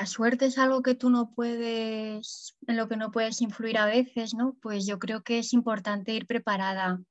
La 0.00 0.06
suerte 0.06 0.46
es 0.46 0.56
algo 0.56 0.80
que 0.80 0.94
tú 0.94 1.10
no 1.10 1.30
puedes, 1.34 2.56
en 2.66 2.78
lo 2.78 2.88
que 2.88 2.96
no 2.96 3.10
puedes 3.10 3.42
influir 3.42 3.76
a 3.76 3.84
veces, 3.84 4.32
¿no? 4.32 4.56
Pues 4.62 4.86
yo 4.86 4.98
creo 4.98 5.22
que 5.22 5.40
es 5.40 5.52
importante 5.52 6.14
ir 6.14 6.26
preparada. 6.26 7.02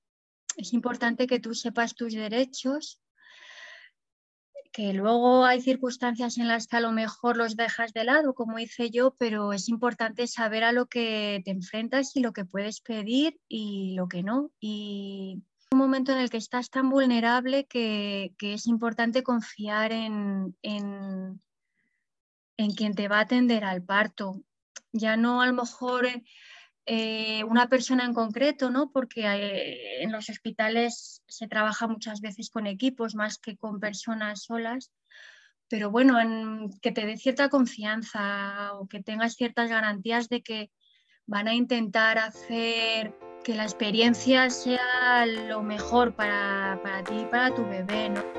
Es 0.58 0.73
importante 0.73 1.28
que 1.28 1.39
tú 1.39 1.54
sepas 1.54 1.94
tus 1.94 2.13
derechos, 2.13 2.99
que 4.71 4.94
luego 4.94 5.46
hay 5.46 5.62
circunstancias 5.62 6.39
en 6.39 6.47
las 6.47 6.65
que 6.65 6.78
a 6.78 6.81
lo 6.81 6.91
mejor 6.91 7.38
los 7.38 7.55
dejas 7.55 7.94
de 7.94 8.05
lado, 8.05 8.33
como 8.33 8.57
hice 8.57 8.90
yo, 8.90 9.15
pero 9.19 9.53
es 9.53 9.69
importante 9.69 10.26
saber 10.26 10.63
a 10.63 10.71
lo 10.71 10.87
que 10.87 11.44
te 11.46 11.51
enfrentas 11.51 12.15
y 12.15 12.21
lo 12.21 12.33
que 12.33 12.46
puedes 12.46 12.81
pedir 12.81 13.40
y 13.47 13.94
lo 13.94 14.08
que 14.08 14.24
no. 14.24 14.49
Y 14.60 15.44
un 15.71 15.78
momento 15.78 16.12
en 16.12 16.17
el 16.17 16.31
que 16.31 16.38
estás 16.38 16.71
tan 16.71 16.90
vulnerable 16.90 17.67
que, 17.67 18.34
es 18.40 18.66
importante 18.66 19.21
confiar 19.21 19.91
en 19.91 20.58
en 20.63 21.40
quien 22.67 22.94
te 22.94 23.07
va 23.07 23.17
a 23.17 23.21
atender 23.21 23.63
al 23.63 23.84
parto. 23.84 24.41
Ya 24.91 25.17
no 25.17 25.41
a 25.41 25.47
lo 25.47 25.53
mejor 25.53 26.07
eh, 26.85 27.43
una 27.43 27.70
persona 27.70 28.03
en 28.05 28.13
concreto, 28.13 28.70
¿no? 28.71 28.91
porque 28.91 29.21
eh, 29.25 30.03
en 30.03 30.11
los 30.11 30.29
hospitales 30.29 31.21
se 31.27 31.48
trabaja 31.48 31.87
muchas 31.87 32.20
veces 32.20 32.49
con 32.49 32.67
equipos 32.67 33.15
más 33.15 33.37
que 33.37 33.57
con 33.57 33.79
personas 33.79 34.43
solas, 34.43 34.91
pero 35.67 35.91
bueno, 35.91 36.17
que 36.81 36.91
te 36.91 37.05
dé 37.05 37.15
cierta 37.17 37.49
confianza 37.49 38.73
o 38.73 38.87
que 38.87 39.03
tengas 39.03 39.35
ciertas 39.35 39.70
garantías 39.70 40.29
de 40.29 40.41
que 40.41 40.71
van 41.27 41.48
a 41.48 41.53
intentar 41.53 42.17
hacer 42.17 43.13
que 43.43 43.53
la 43.53 43.63
experiencia 43.63 44.49
sea 44.49 45.26
lo 45.27 45.62
mejor 45.62 46.15
para, 46.15 46.79
para 46.81 47.03
ti 47.03 47.20
y 47.21 47.26
para 47.26 47.53
tu 47.53 47.63
bebé. 47.67 48.09
¿no? 48.09 48.38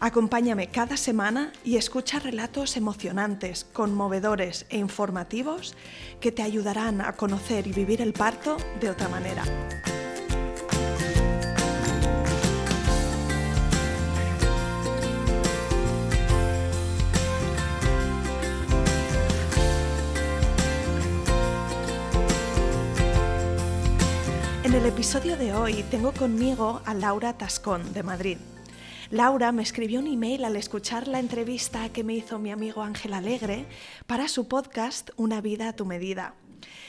Acompáñame 0.00 0.68
cada 0.68 0.96
semana 0.96 1.52
y 1.64 1.76
escucha 1.76 2.18
relatos 2.18 2.76
emocionantes, 2.76 3.66
conmovedores 3.72 4.66
e 4.68 4.78
informativos 4.78 5.74
que 6.20 6.32
te 6.32 6.42
ayudarán 6.42 7.00
a 7.00 7.12
conocer 7.12 7.66
y 7.66 7.72
vivir 7.72 8.00
el 8.00 8.12
parto 8.12 8.56
de 8.80 8.90
otra 8.90 9.08
manera. 9.08 9.44
En 24.64 24.74
el 24.74 24.86
episodio 24.86 25.36
de 25.36 25.52
hoy 25.52 25.84
tengo 25.90 26.12
conmigo 26.12 26.80
a 26.86 26.94
Laura 26.94 27.34
Tascón 27.34 27.92
de 27.92 28.02
Madrid. 28.02 28.38
Laura 29.12 29.52
me 29.52 29.62
escribió 29.62 30.00
un 30.00 30.06
email 30.06 30.42
al 30.42 30.56
escuchar 30.56 31.06
la 31.06 31.20
entrevista 31.20 31.90
que 31.90 32.02
me 32.02 32.14
hizo 32.14 32.38
mi 32.38 32.50
amigo 32.50 32.80
Ángel 32.80 33.12
Alegre 33.12 33.66
para 34.06 34.26
su 34.26 34.48
podcast 34.48 35.10
Una 35.16 35.42
vida 35.42 35.68
a 35.68 35.76
tu 35.76 35.84
medida. 35.84 36.34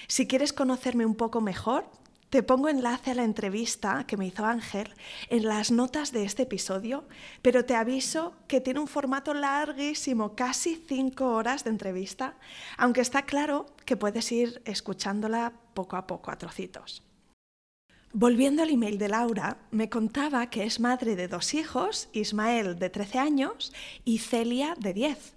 Si 0.07 0.25
quieres 0.25 0.53
conocerme 0.53 1.05
un 1.05 1.15
poco 1.15 1.41
mejor, 1.41 1.85
te 2.29 2.41
pongo 2.41 2.69
enlace 2.69 3.11
a 3.11 3.15
la 3.15 3.25
entrevista 3.25 4.05
que 4.07 4.15
me 4.15 4.25
hizo 4.25 4.45
Ángel 4.45 4.87
en 5.27 5.43
las 5.43 5.69
notas 5.69 6.13
de 6.13 6.23
este 6.23 6.43
episodio, 6.43 7.03
pero 7.41 7.65
te 7.65 7.75
aviso 7.75 8.37
que 8.47 8.61
tiene 8.61 8.79
un 8.79 8.87
formato 8.87 9.33
larguísimo, 9.33 10.33
casi 10.33 10.81
cinco 10.87 11.33
horas 11.33 11.65
de 11.65 11.71
entrevista, 11.71 12.35
aunque 12.77 13.01
está 13.01 13.23
claro 13.23 13.65
que 13.83 13.97
puedes 13.97 14.31
ir 14.31 14.61
escuchándola 14.63 15.51
poco 15.73 15.97
a 15.97 16.07
poco 16.07 16.31
a 16.31 16.37
trocitos. 16.37 17.03
Volviendo 18.15 18.61
al 18.61 18.69
email 18.69 18.99
de 18.99 19.09
Laura, 19.09 19.57
me 19.71 19.89
contaba 19.89 20.47
que 20.51 20.65
es 20.65 20.79
madre 20.79 21.15
de 21.15 21.27
dos 21.27 21.55
hijos, 21.55 22.09
Ismael 22.13 22.77
de 22.77 22.91
13 22.91 23.17
años 23.17 23.73
y 24.05 24.19
Celia 24.19 24.75
de 24.79 24.93
10, 24.93 25.33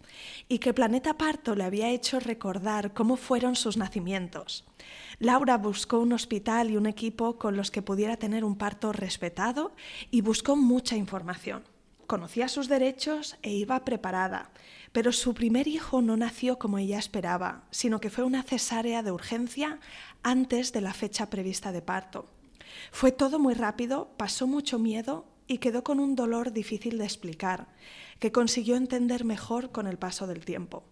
y 0.50 0.59
que 0.59 0.75
Planeta 0.75 1.16
Parto 1.16 1.54
le 1.54 1.65
había 1.65 1.88
hecho 1.88 2.20
recordar 2.20 2.92
cómo 2.92 3.16
fueron 3.16 3.56
sus 3.56 3.78
nacimientos. 3.78 4.66
Laura 5.19 5.56
buscó 5.56 6.00
un 6.00 6.12
hospital 6.12 6.70
y 6.70 6.76
un 6.76 6.84
equipo 6.84 7.38
con 7.38 7.56
los 7.56 7.70
que 7.70 7.81
pudiera 7.81 8.19
tener 8.19 8.44
un 8.44 8.56
parto 8.56 8.92
respetado 8.92 9.75
y 10.10 10.20
buscó 10.20 10.54
mucha 10.54 10.97
información. 10.97 11.65
Conocía 12.06 12.47
sus 12.47 12.69
derechos 12.69 13.38
e 13.41 13.53
iba 13.53 13.86
preparada, 13.86 14.50
pero 14.92 15.12
su 15.12 15.32
primer 15.32 15.66
hijo 15.66 16.03
no 16.03 16.19
nació 16.19 16.59
como 16.59 16.76
ella 16.76 16.98
esperaba, 16.98 17.65
sino 17.70 18.00
que 18.00 18.10
fue 18.10 18.25
una 18.25 18.42
cesárea 18.42 19.03
de 19.03 19.12
urgencia 19.12 19.81
antes 20.22 20.75
de 20.75 20.82
la 20.82 20.92
fecha 20.92 21.31
prevista 21.31 21.72
de 21.72 21.81
parto. 21.81 22.35
Fue 22.91 23.12
todo 23.12 23.38
muy 23.38 23.54
rápido, 23.54 24.10
pasó 24.16 24.47
mucho 24.47 24.78
miedo 24.78 25.27
y 25.47 25.59
quedó 25.59 25.84
con 25.84 26.00
un 26.00 26.16
dolor 26.16 26.53
difícil 26.53 26.99
de 26.99 27.04
explicar, 27.04 27.69
que 28.19 28.32
consiguió 28.32 28.77
entender 28.77 29.25
mejor 29.25 29.71
con 29.71 29.87
el 29.87 29.99
paso 29.99 30.27
del 30.27 30.44
tiempo. 30.44 30.84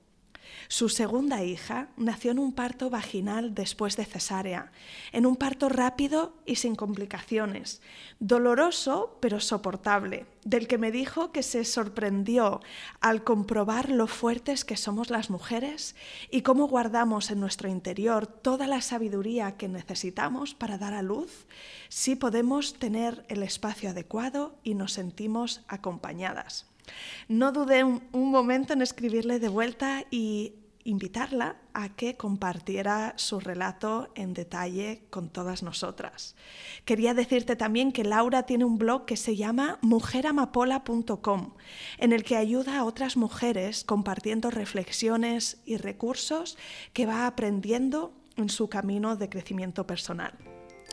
Su 0.69 0.88
segunda 0.88 1.43
hija 1.43 1.88
nació 1.97 2.31
en 2.31 2.38
un 2.38 2.53
parto 2.53 2.91
vaginal 2.91 3.55
después 3.55 3.97
de 3.97 4.05
cesárea, 4.05 4.72
en 5.12 5.27
un 5.27 5.37
parto 5.37 5.69
rápido 5.69 6.34
y 6.47 6.56
sin 6.56 6.75
complicaciones, 6.75 7.81
doloroso 8.19 9.19
pero 9.21 9.41
soportable, 9.41 10.27
del 10.44 10.66
que 10.66 10.78
me 10.78 10.91
dijo 10.91 11.32
que 11.32 11.43
se 11.43 11.65
sorprendió 11.65 12.60
al 13.00 13.25
comprobar 13.25 13.91
lo 13.91 14.06
fuertes 14.06 14.65
que 14.65 14.77
somos 14.77 15.10
las 15.10 15.31
mujeres 15.31 15.97
y 16.31 16.43
cómo 16.43 16.66
guardamos 16.69 17.31
en 17.31 17.41
nuestro 17.41 17.69
interior 17.69 18.26
toda 18.26 18.66
la 18.66 18.81
sabiduría 18.81 19.56
que 19.56 19.69
necesitamos 19.69 20.55
para 20.55 20.78
dar 20.78 20.94
a 20.94 21.03
luz 21.03 21.47
si 21.88 22.16
podemos 22.16 22.75
tener 22.75 23.25
el 23.28 23.43
espacio 23.43 23.91
adecuado 23.91 24.56
y 24.62 24.75
nos 24.75 24.93
sentimos 24.93 25.62
acompañadas. 25.69 26.66
No 27.28 27.53
dudé 27.53 27.84
un, 27.84 28.03
momento 28.12 28.72
en 28.72 28.83
escribirle 28.83 29.39
de 29.39 29.49
vuelta 29.49 30.05
y 30.11 30.55
invitarla 30.84 31.56
a 31.72 31.89
que 31.89 32.17
compartiera 32.17 33.15
su 33.17 33.41
relato 33.41 34.11
en 34.15 34.34
detalle 34.34 35.05
con 35.09 35.31
todas 35.31 35.62
nosotras. 35.62 36.37
Quería 36.84 37.15
decirte 37.15 37.56
también 37.56 37.91
que 37.91 38.05
Laura 38.05 38.43
tiene 38.43 38.67
un 38.67 38.77
blog 38.77 39.06
que 39.06 39.17
se 39.17 39.34
llama 39.34 39.78
mujeramapola.com, 39.81 41.55
en 41.99 42.12
el 42.12 42.23
que 42.23 42.37
ayuda 42.37 42.78
a 42.78 42.84
otras 42.84 43.17
mujeres 43.17 43.83
compartiendo 43.84 44.50
reflexiones 44.50 45.59
y 45.65 45.78
recursos 45.78 46.59
que 46.93 47.06
va 47.06 47.27
aprendiendo 47.27 48.12
en 48.37 48.50
su 48.50 48.69
camino 48.69 49.17
de 49.17 49.28
crecimiento 49.28 49.87
personal. 49.87 50.34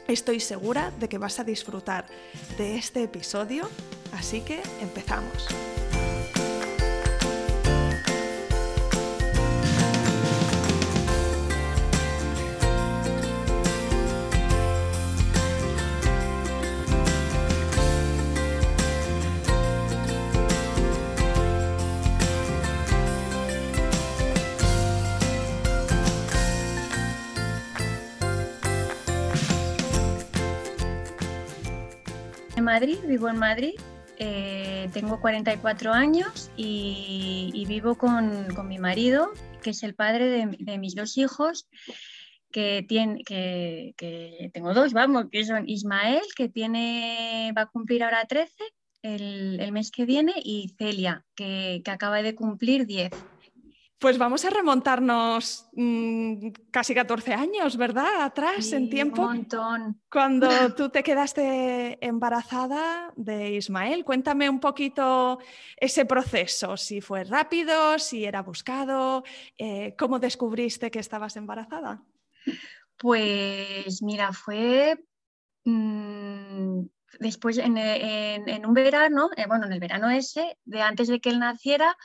Estoy 0.07 0.40
segura 0.40 0.91
de 1.00 1.09
que 1.09 1.18
vas 1.18 1.40
a 1.40 1.44
disfrutar 1.44 2.06
de 2.57 2.78
este 2.78 3.03
episodio, 3.03 3.69
así 4.13 4.41
que 4.41 4.62
empezamos. 4.81 5.47
Madrid, 32.71 33.00
vivo 33.06 33.27
en 33.27 33.38
Madrid, 33.38 33.73
eh, 34.18 34.89
tengo 34.94 35.19
44 35.19 35.91
años 35.91 36.50
y, 36.56 37.65
vivo 37.68 37.95
con, 37.95 38.47
mi 38.65 38.79
marido, 38.79 39.33
que 39.62 39.71
es 39.71 39.83
el 39.83 39.94
padre 39.94 40.47
de, 40.57 40.77
mis 40.77 40.95
dos 40.95 41.18
hijos, 41.18 41.68
que, 42.50 42.85
tiene, 42.88 43.25
que, 43.25 43.94
tengo 44.53 44.73
dos, 44.73 44.94
vamos, 44.94 45.25
que 45.29 45.44
son 45.44 45.68
Ismael, 45.68 46.21
que 46.33 46.47
tiene, 46.47 47.51
va 47.57 47.63
a 47.63 47.65
cumplir 47.65 48.06
ahora 48.06 48.23
13 48.23 48.63
el, 49.01 49.69
mes 49.73 49.91
que 49.91 50.06
viene, 50.06 50.35
y 50.41 50.73
Celia, 50.77 51.25
que, 51.35 51.83
acaba 51.88 52.21
de 52.21 52.35
cumplir 52.35 52.85
10. 52.85 53.12
Pues 54.01 54.18
vamos 54.18 54.44
a 54.45 54.50
remontarnos 54.50 55.69
mm, 55.74 56.48
casi 56.71 56.95
14 56.95 57.36
años, 57.36 57.77
¿verdad? 57.77 58.24
Atrás 58.24 58.74
en 58.74 58.89
tiempo. 58.89 59.21
Un 59.21 59.27
montón. 59.27 60.01
Cuando 60.09 60.48
tú 60.75 60.89
te 60.89 61.03
quedaste 61.03 62.03
embarazada 62.03 63.13
de 63.15 63.51
Ismael, 63.51 64.03
cuéntame 64.03 64.50
un 64.50 64.59
poquito 64.59 65.38
ese 65.77 66.06
proceso, 66.06 66.77
si 66.77 67.00
fue 67.00 67.25
rápido, 67.25 68.00
si 68.00 68.25
era 68.25 68.42
buscado, 68.42 69.24
eh, 69.59 69.95
cómo 70.00 70.18
descubriste 70.18 70.89
que 70.89 70.97
estabas 70.97 71.36
embarazada. 71.36 72.01
Pues 72.97 74.01
mira, 74.01 74.33
fue 74.33 74.97
mm, 75.63 76.81
después 77.19 77.59
en, 77.59 78.65
un 78.65 78.74
verano, 78.74 79.30
eh, 79.38 79.45
bueno, 79.47 79.68
en 79.68 79.74
el 79.74 79.80
verano 79.80 80.09
ese, 80.09 80.57
de 80.65 80.81
antes 80.81 81.07
de 81.07 81.21
que 81.21 81.30
él 81.30 81.38
naciera, 81.38 81.95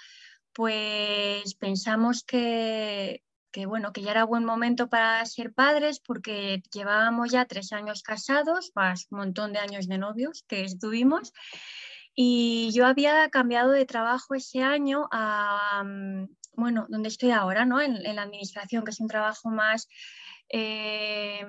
pues 0.57 1.55
pensamos 1.57 2.25
que, 2.25 3.23
bueno, 3.67 3.93
que 3.93 4.01
ya 4.01 4.13
era 4.13 4.25
buen 4.25 4.47
momento 4.47 4.89
para 4.89 5.25
ser 5.27 5.53
padres 5.53 6.01
porque 6.01 6.63
llevábamos 6.73 7.31
ya 7.31 7.45
tres 7.45 7.75
años 7.75 8.03
casados, 8.03 8.73
más 8.75 9.07
un 9.11 9.19
montón 9.19 9.53
de 9.53 9.59
años 9.59 9.87
de 9.87 9.99
novios 9.99 10.45
que 10.49 10.65
estuvimos. 10.65 11.35
Y 12.15 12.71
yo 12.73 12.87
había 12.87 13.29
cambiado 13.29 13.71
de 13.71 13.85
trabajo 13.85 14.35
ese 14.35 14.63
año 14.63 15.09
a, 15.13 15.85
mm, 15.85 16.29
bueno, 16.55 16.87
donde 16.89 17.11
estoy 17.11 17.33
ahora, 17.33 17.67
¿no? 17.67 17.83
En, 17.83 18.03
la 18.03 18.23
administración, 18.23 18.83
que 18.83 18.93
es 18.93 19.01
un 19.01 19.09
trabajo 19.09 19.51
más, 19.51 19.89
eh, 20.49 21.45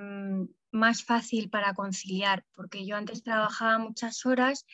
más 0.71 1.05
fácil 1.05 1.49
para 1.49 1.73
conciliar, 1.73 2.43
porque 2.53 2.85
yo 2.85 2.97
antes 2.97 3.23
trabajaba 3.23 3.77
muchas 3.77 4.25
horas 4.25 4.65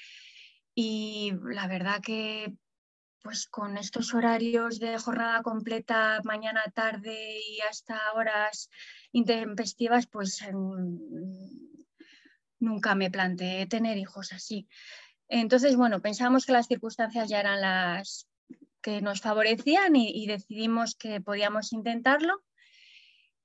y 0.74 1.34
la 1.44 1.68
verdad 1.68 2.02
que 2.02 2.58
pues 3.24 3.48
con 3.48 3.78
estos 3.78 4.14
horarios 4.14 4.80
de 4.80 4.98
jornada 5.00 5.42
completa, 5.42 6.20
mañana, 6.26 6.62
tarde 6.76 7.40
y 7.50 7.62
hasta 7.62 8.14
horas 8.14 8.70
intempestivas, 9.14 10.08
pues 10.08 10.42
em, 10.42 11.00
nunca 12.60 12.96
me 12.96 13.10
planteé 13.10 13.66
tener 13.66 13.98
hijos 13.98 14.34
así. 14.34 14.68
Entonces, 15.30 15.78
bueno, 15.78 16.02
pensamos 16.02 16.46
que 16.46 16.52
las 16.52 16.68
circunstancias 16.68 17.30
ya 17.30 17.40
eran 17.40 17.62
las 17.62 18.28
que 18.82 19.02
nos 19.02 19.22
favorecían 19.22 19.96
y, 19.96 20.28
decidimos 20.28 20.96
que 20.96 21.22
podíamos 21.22 21.72
intentarlo. 21.72 22.44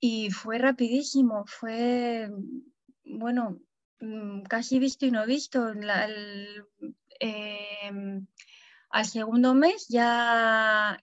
Y 0.00 0.30
fue 0.30 0.58
rapidísimo, 0.58 1.44
fue, 1.46 2.28
bueno, 3.04 3.60
mm, 4.00 4.42
casi 4.42 4.80
visto 4.80 5.06
y 5.06 5.12
no 5.12 5.24
visto. 5.24 5.72
Em, 7.20 8.26
al 8.90 9.06
segundo 9.06 9.54
mes 9.54 9.86
ya, 9.88 10.98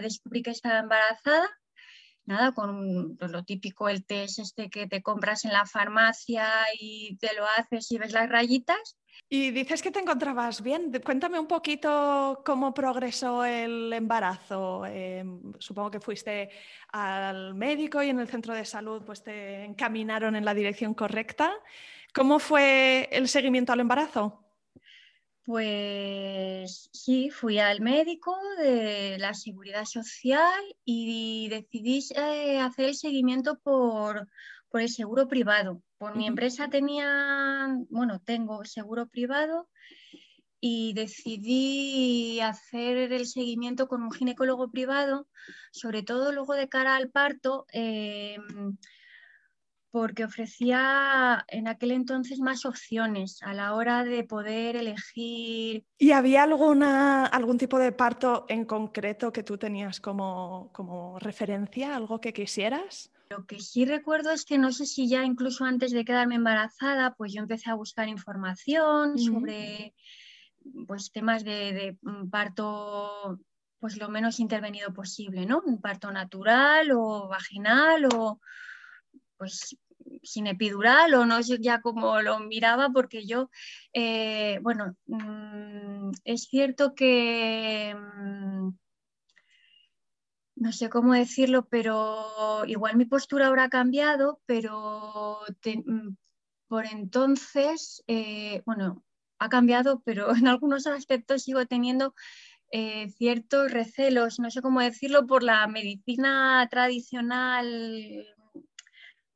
descubrí 0.00 0.42
que 0.42 0.50
estaba 0.50 0.80
embarazada. 0.80 1.48
Nada, 2.24 2.52
con 2.52 3.16
pues, 3.16 3.30
lo 3.30 3.44
típico, 3.44 3.88
el 3.88 4.04
test 4.04 4.40
este 4.40 4.68
que 4.68 4.88
te 4.88 5.00
compras 5.00 5.44
en 5.44 5.52
la 5.52 5.64
farmacia 5.64 6.48
y 6.78 7.16
te 7.18 7.34
lo 7.36 7.46
haces 7.56 7.90
y 7.92 7.98
ves 7.98 8.12
las 8.12 8.28
rayitas. 8.28 8.98
Y 9.28 9.52
dices 9.52 9.80
que 9.80 9.92
te 9.92 10.00
encontrabas 10.00 10.60
bien. 10.60 10.92
Cuéntame 11.04 11.38
un 11.38 11.46
poquito 11.46 12.42
cómo 12.44 12.74
progresó 12.74 13.44
el 13.44 13.92
embarazo. 13.92 14.84
Em, 14.86 15.40
supongo 15.60 15.92
que 15.92 16.00
fuiste 16.00 16.50
al 16.92 17.54
médico 17.54 18.02
y 18.02 18.10
en 18.10 18.18
el 18.18 18.28
centro 18.28 18.54
de 18.54 18.64
salud 18.64 19.02
pues 19.04 19.22
te 19.22 19.64
encaminaron 19.64 20.34
en 20.34 20.44
la 20.44 20.54
dirección 20.54 20.94
correcta. 20.94 21.52
¿Cómo 22.12 22.40
fue 22.40 23.08
el 23.12 23.28
seguimiento 23.28 23.72
al 23.72 23.80
embarazo? 23.80 24.45
Pues 25.46 26.90
sí, 26.92 27.30
fui 27.30 27.60
al 27.60 27.80
médico 27.80 28.36
de 28.58 29.16
la 29.20 29.32
seguridad 29.32 29.84
social 29.84 30.60
y 30.84 31.48
decidí 31.48 32.04
eh, 32.16 32.58
hacer 32.58 32.86
el 32.86 32.96
seguimiento 32.96 33.56
por, 33.60 34.28
el 34.72 34.88
seguro 34.88 35.28
privado. 35.28 35.82
Por 35.98 36.16
mi 36.16 36.26
empresa 36.26 36.68
tenía, 36.68 37.68
bueno, 37.90 38.20
tengo 38.24 38.64
seguro 38.64 39.06
privado 39.06 39.68
y 40.60 40.94
decidí 40.94 42.40
hacer 42.40 43.12
el 43.12 43.26
seguimiento 43.26 43.86
con 43.86 44.02
un 44.02 44.10
ginecólogo 44.10 44.72
privado, 44.72 45.28
sobre 45.70 46.02
todo 46.02 46.32
luego 46.32 46.54
de 46.54 46.68
cara 46.68 46.96
al 46.96 47.10
parto. 47.10 47.66
Em, 47.70 48.76
porque 49.90 50.24
ofrecía 50.24 51.44
en 51.48 51.68
aquel 51.68 51.92
entonces 51.92 52.38
más 52.38 52.66
opciones 52.66 53.42
a 53.42 53.54
la 53.54 53.74
hora 53.74 54.04
de 54.04 54.24
poder 54.24 54.76
elegir. 54.76 55.84
¿Y 55.98 56.12
había 56.12 56.42
alguna, 56.42 57.26
algún 57.26 57.58
tipo 57.58 57.78
de 57.78 57.92
parto 57.92 58.44
en 58.48 58.64
concreto 58.64 59.32
que 59.32 59.42
tú 59.42 59.56
tenías 59.58 60.00
como, 60.00 60.70
como 60.72 61.18
referencia, 61.18 61.96
algo 61.96 62.20
que 62.20 62.32
quisieras? 62.32 63.10
Lo 63.30 63.44
que 63.46 63.58
sí 63.58 63.84
recuerdo 63.84 64.30
es 64.30 64.44
que 64.44 64.58
no 64.58 64.70
sé 64.70 64.86
si 64.86 65.08
ya 65.08 65.24
incluso 65.24 65.64
antes 65.64 65.92
de 65.92 66.04
quedarme 66.04 66.36
embarazada, 66.36 67.14
pues 67.14 67.32
yo 67.32 67.40
empecé 67.40 67.70
a 67.70 67.74
buscar 67.74 68.08
información 68.08 69.18
sobre 69.18 69.94
pues, 70.86 71.10
temas 71.10 71.44
de, 71.44 71.72
de, 71.72 71.98
mm, 72.02 72.28
parto 72.30 73.38
pues 73.78 73.98
lo 73.98 74.08
menos 74.08 74.40
intervenido 74.40 74.92
posible, 74.92 75.44
¿no? 75.46 75.62
Un 75.64 75.80
parto 75.80 76.10
natural 76.10 76.90
o 76.92 77.28
vaginal 77.28 78.06
o 78.14 78.40
pues 79.36 79.76
sin 80.22 80.46
epidural 80.46 81.14
o 81.14 81.26
no 81.26 81.40
ya 81.40 81.80
cómo 81.80 82.20
lo 82.22 82.40
miraba 82.40 82.90
porque 82.90 83.26
yo, 83.26 83.50
eh, 83.92 84.58
bueno, 84.62 84.96
mm, 85.06 86.10
es 86.24 86.44
cierto 86.44 86.94
que, 86.94 87.94
mm, 87.94 88.70
no 90.56 90.72
sé 90.72 90.88
cómo 90.88 91.12
decirlo, 91.12 91.66
pero 91.68 92.64
igual 92.66 92.96
mi 92.96 93.04
postura 93.04 93.46
habrá 93.48 93.68
cambiado, 93.68 94.40
pero 94.46 95.40
mm, 95.64 96.16
por 96.68 96.86
entonces, 96.86 98.02
eh, 98.06 98.62
bueno, 98.66 99.04
ha 99.38 99.48
cambiado, 99.48 100.02
pero 100.04 100.28
en 100.36 100.48
algunos 100.48 100.86
aspectos 100.86 101.42
sigo 101.42 101.66
teniendo 101.66 102.14
eh, 102.72 103.10
ciertos 103.10 103.72
recelos, 103.72 104.38
no 104.40 104.50
sé 104.50 104.62
cómo 104.62 104.80
decirlo, 104.80 105.26
por 105.26 105.42
la 105.42 105.66
medicina 105.68 106.66
tradicional 106.70 108.26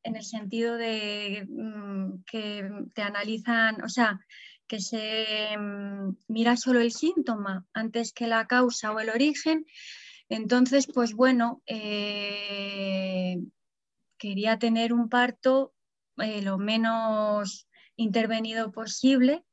en 0.02 0.17
el 0.17 0.25
sentido 0.25 0.76
de 0.76 1.47
mm, 1.49 2.23
que 2.25 2.69
te 2.94 3.02
analizan, 3.02 3.82
o 3.82 3.88
sea, 3.88 4.20
que 4.67 4.81
se 4.81 5.56
mm, 5.58 6.17
mira 6.29 6.56
solo 6.56 6.81
el 6.81 6.93
síntoma 6.93 7.67
antes 7.73 8.12
que 8.12 8.26
la 8.26 8.47
causa 8.47 8.93
o 8.93 9.00
el 9.00 9.11
origen. 9.11 9.67
Entonces, 10.29 10.87
pues 10.87 11.14
bueno, 11.14 11.62
eh, 11.67 13.38
quería 14.17 14.58
tener 14.58 14.93
un 14.93 15.08
parto 15.08 15.75
eh, 16.19 16.43
lo 16.43 16.58
menos 16.58 17.67
intervenido 17.97 18.71
posible 18.71 19.45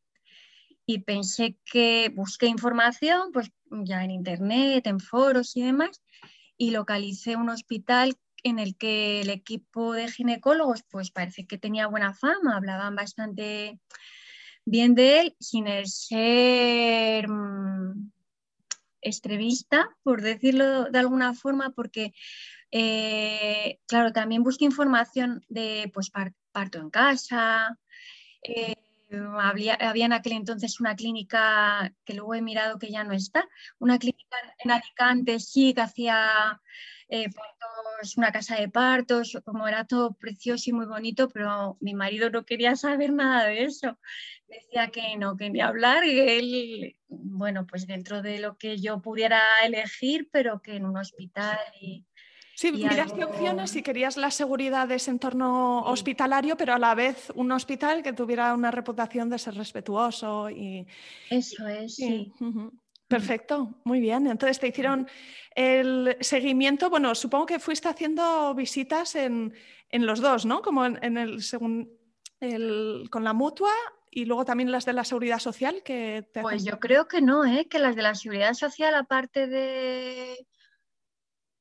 y 0.86 1.00
pensé 1.00 1.58
que 1.66 2.12
busqué 2.16 2.46
información, 2.46 3.32
pues 3.34 3.51
ya 3.72 4.04
en 4.04 4.12
internet, 4.12 4.88
en 4.88 5.00
foros 5.00 5.58
y 5.58 5.63
demás, 5.63 6.01
y 6.58 6.72
localicé 6.72 7.36
un 7.36 7.50
hospital 7.50 8.16
en 8.44 8.60
el 8.60 8.77
que 8.77 9.22
el 9.22 9.29
equipo 9.29 9.94
de 9.94 10.10
ginecólogos 10.10 10.84
pues 10.89 11.12
parece 11.12 11.46
que 11.46 11.58
tenía 11.58 11.88
buena 11.88 12.13
fama, 12.13 12.56
hablaban 12.56 12.96
bastante 12.96 13.79
bien 14.65 14.96
de 14.96 15.22
él, 15.22 15.36
sin 15.39 15.65
ser 15.86 17.27
mm, 17.29 18.12
estrevista, 19.01 19.89
por 20.03 20.22
decirlo 20.22 20.86
de 20.86 21.00
alguna 21.00 21.34
forma, 21.34 21.72
porque, 21.72 22.13
eh, 22.72 23.79
claro, 23.88 24.12
también 24.12 24.44
busqué 24.44 24.65
información 24.65 25.44
de 25.48 25.89
pues, 25.94 26.12
parto 26.51 26.79
en 26.79 26.89
casa. 26.89 27.77
Eh, 28.44 28.75
había, 29.39 29.75
había, 29.75 30.06
en 30.06 30.13
aquel 30.13 30.34
entonces 30.34 30.82
una 30.82 30.96
clínica 30.96 31.94
que 32.03 32.13
luego 32.13 32.36
he 32.36 32.41
mirado 32.41 32.77
que 32.77 32.91
ya 32.91 33.06
no 33.06 33.13
está, 33.13 33.48
una 33.79 33.98
clínica 33.98 34.36
en 34.60 34.72
Alicante, 34.72 35.39
sí, 35.39 35.74
que 35.74 35.82
hacía 35.82 36.62
eh, 37.10 37.30
partos, 37.30 38.18
una 38.18 38.32
casa 38.32 38.56
de 38.56 38.70
partos, 38.70 39.38
como 39.46 39.68
era 39.68 39.86
todo 39.86 40.14
precioso 40.14 40.70
y 40.70 40.74
muy 40.74 40.86
bonito, 40.86 41.30
pero 41.30 41.78
mi 41.80 41.94
marido 41.94 42.30
no 42.30 42.46
quería 42.46 42.76
saber 42.76 43.14
nada 43.14 43.46
de 43.46 43.64
eso. 43.64 43.98
Decía 44.48 44.90
que 44.90 45.16
no, 45.18 45.38
que 45.38 45.50
ni 45.50 45.62
hablar, 45.62 46.06
y 46.06 46.20
él, 46.20 46.96
bueno, 47.08 47.66
pues 47.66 47.88
dentro 47.88 48.22
de 48.22 48.40
lo 48.40 48.58
que 48.58 48.78
yo 48.78 49.02
pudiera 49.02 49.42
elegir, 49.64 50.30
pero 50.32 50.62
que 50.62 50.76
en 50.76 50.86
un 50.86 50.98
hospital 50.98 51.60
y, 51.80 52.06
Sí, 52.58 52.72
miraste 52.72 53.24
opciones 53.24 53.70
si 53.70 53.84
querías 53.84 54.18
la 54.18 54.32
seguridad 54.32 54.88
de 54.88 54.96
ese 54.96 55.12
entorno 55.12 55.84
hospitalario, 55.84 56.58
pero 56.58 56.74
a 56.74 56.80
la 56.80 56.96
vez 56.96 57.32
un 57.36 57.52
hospital 57.52 58.02
que 58.02 58.14
tuviera 58.14 58.52
una 58.56 58.72
reputación 58.72 59.30
de 59.30 59.38
ser 59.38 59.54
respetuoso 59.54 60.50
y... 60.50 60.88
Eso 61.30 61.68
es, 61.68 61.98
sí. 61.98 62.34
Perfecto, 63.08 63.80
muy 63.86 64.00
bien. 64.00 64.28
Entonces 64.28 64.60
te 64.60 64.68
hicieron 64.68 65.08
el 65.56 66.18
seguimiento, 66.20 66.90
bueno, 66.90 67.16
supongo 67.16 67.46
que 67.46 67.60
fuiste 67.60 67.88
haciendo 67.88 68.54
visitas 68.54 69.16
en, 69.16 69.54
los 69.92 70.20
dos, 70.20 70.46
¿no? 70.46 70.62
Como 70.62 70.86
en, 70.86 71.18
el, 71.18 71.42
según 71.42 71.90
el, 72.40 73.08
con 73.10 73.24
la 73.24 73.34
mutua 73.34 73.72
y 74.12 74.26
luego 74.26 74.46
también 74.46 74.72
las 74.72 74.86
de 74.86 74.94
la 74.94 75.04
seguridad 75.04 75.40
social 75.40 75.84
que 75.84 76.30
Pues 76.42 76.66
yo 76.66 76.80
creo 76.80 77.08
que 77.08 77.22
no, 77.22 77.46
¿eh? 77.46 77.68
que 77.70 77.80
las 77.80 77.96
de 77.96 78.02
la 78.02 78.16
seguridad 78.16 78.54
social, 78.54 78.94
aparte 78.96 79.48
de 79.48 80.46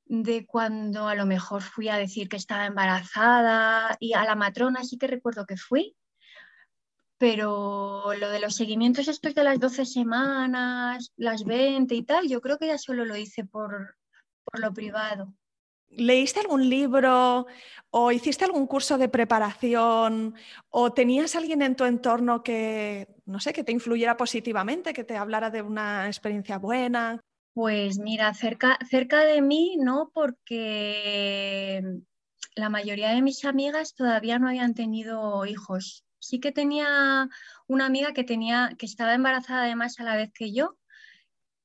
de 0.08 0.46
cuando 0.46 1.08
a 1.08 1.14
lo 1.14 1.26
mejor 1.26 1.62
fui 1.62 1.88
a 1.88 1.96
decir 1.96 2.28
que 2.28 2.36
estaba 2.36 2.66
embarazada 2.66 3.96
y 3.98 4.14
a 4.14 4.24
la 4.24 4.36
matrona 4.36 4.84
sí 4.84 4.98
que 4.98 5.08
recuerdo 5.08 5.46
que 5.46 5.56
fui, 5.56 5.96
pero 7.18 8.12
lo 8.14 8.30
de 8.30 8.40
los 8.40 8.54
seguimientos 8.54 9.08
estos 9.08 9.34
de 9.34 9.44
las 9.44 9.58
12 9.58 9.84
semanas, 9.86 11.12
las 11.16 11.44
20 11.44 11.94
y 11.94 12.02
tal, 12.02 12.28
yo 12.28 12.40
creo 12.40 12.58
que 12.58 12.66
ya 12.66 12.78
solo 12.78 13.04
lo 13.04 13.16
hice 13.16 13.44
por, 13.44 13.96
por 14.44 14.60
lo 14.60 14.72
privado. 14.72 15.32
¿Leíste 15.88 16.40
algún 16.40 16.68
libro 16.68 17.46
o 17.90 18.12
hiciste 18.12 18.44
algún 18.44 18.66
curso 18.66 18.98
de 18.98 19.08
preparación 19.08 20.34
o 20.68 20.92
tenías 20.92 21.36
alguien 21.36 21.62
en 21.62 21.76
tu 21.76 21.84
entorno 21.84 22.42
que, 22.42 23.08
no 23.24 23.40
sé, 23.40 23.52
que 23.52 23.64
te 23.64 23.72
influyera 23.72 24.16
positivamente, 24.16 24.92
que 24.92 25.04
te 25.04 25.16
hablara 25.16 25.48
de 25.50 25.62
una 25.62 26.06
experiencia 26.06 26.58
buena? 26.58 27.20
Pues 27.54 27.98
mira, 27.98 28.34
cerca, 28.34 28.78
cerca 28.90 29.24
de 29.24 29.40
mí 29.40 29.76
no, 29.78 30.10
porque 30.12 31.82
la 32.54 32.68
mayoría 32.68 33.10
de 33.10 33.22
mis 33.22 33.44
amigas 33.44 33.94
todavía 33.94 34.38
no 34.38 34.48
habían 34.48 34.74
tenido 34.74 35.46
hijos. 35.46 36.05
Sí 36.18 36.40
que 36.40 36.52
tenía 36.52 37.28
una 37.66 37.86
amiga 37.86 38.12
que, 38.12 38.24
tenía, 38.24 38.74
que 38.78 38.86
estaba 38.86 39.14
embarazada 39.14 39.64
además 39.64 39.98
a 40.00 40.04
la 40.04 40.16
vez 40.16 40.32
que 40.32 40.52
yo, 40.52 40.76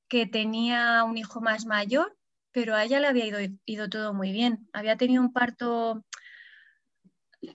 que 0.08 0.26
tenía 0.26 1.04
un 1.04 1.16
hijo 1.18 1.40
más 1.40 1.66
mayor 1.66 2.16
pero 2.52 2.74
a 2.74 2.84
ella 2.84 3.00
le 3.00 3.08
había 3.08 3.26
ido, 3.64 3.88
todo 3.88 4.14
muy 4.14 4.30
bien. 4.30 4.68
Había 4.72 4.96
tenido 4.96 5.22
un 5.22 5.32
parto 5.32 6.04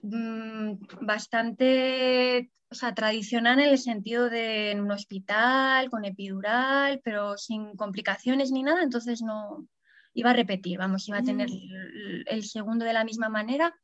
mm, 0.02 0.72
bastante 1.00 2.50
o 2.70 2.74
sea, 2.74 2.94
tradicional 2.94 3.60
en 3.60 3.70
el 3.70 3.78
sentido 3.78 4.28
de 4.28 4.72
en 4.72 4.80
un 4.80 4.90
hospital, 4.90 5.88
con 5.88 6.04
epidural, 6.04 7.00
pero 7.02 7.38
sin 7.38 7.74
complicaciones 7.76 8.50
ni 8.52 8.62
nada, 8.62 8.82
entonces 8.82 9.22
no 9.22 9.66
iba 10.12 10.30
a 10.30 10.34
repetir, 10.34 10.76
vamos, 10.76 11.08
iba 11.08 11.18
a 11.18 11.22
tener 11.22 11.48
mm. 11.48 12.24
el 12.26 12.44
segundo 12.44 12.84
de 12.84 12.92
la 12.92 13.04
misma 13.04 13.30
manera 13.30 13.74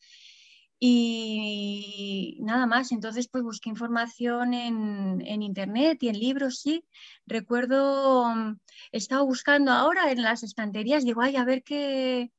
y 0.86 2.36
nada 2.40 2.66
más, 2.66 2.92
entonces 2.92 3.26
pues 3.28 3.42
busqué 3.42 3.70
información 3.70 4.52
en, 4.52 5.42
internet 5.42 6.02
y 6.02 6.08
en 6.08 6.18
libros, 6.18 6.58
sí. 6.60 6.84
Recuerdo, 7.26 8.28
mm, 8.28 8.58
he 8.92 8.98
estado 8.98 9.24
buscando 9.24 9.72
ahora 9.72 10.12
en 10.12 10.22
las 10.22 10.42
estanterías, 10.42 11.02
digo, 11.04 11.22
ay, 11.22 11.36
a 11.36 11.44
ver 11.46 11.62
qué, 11.62 12.32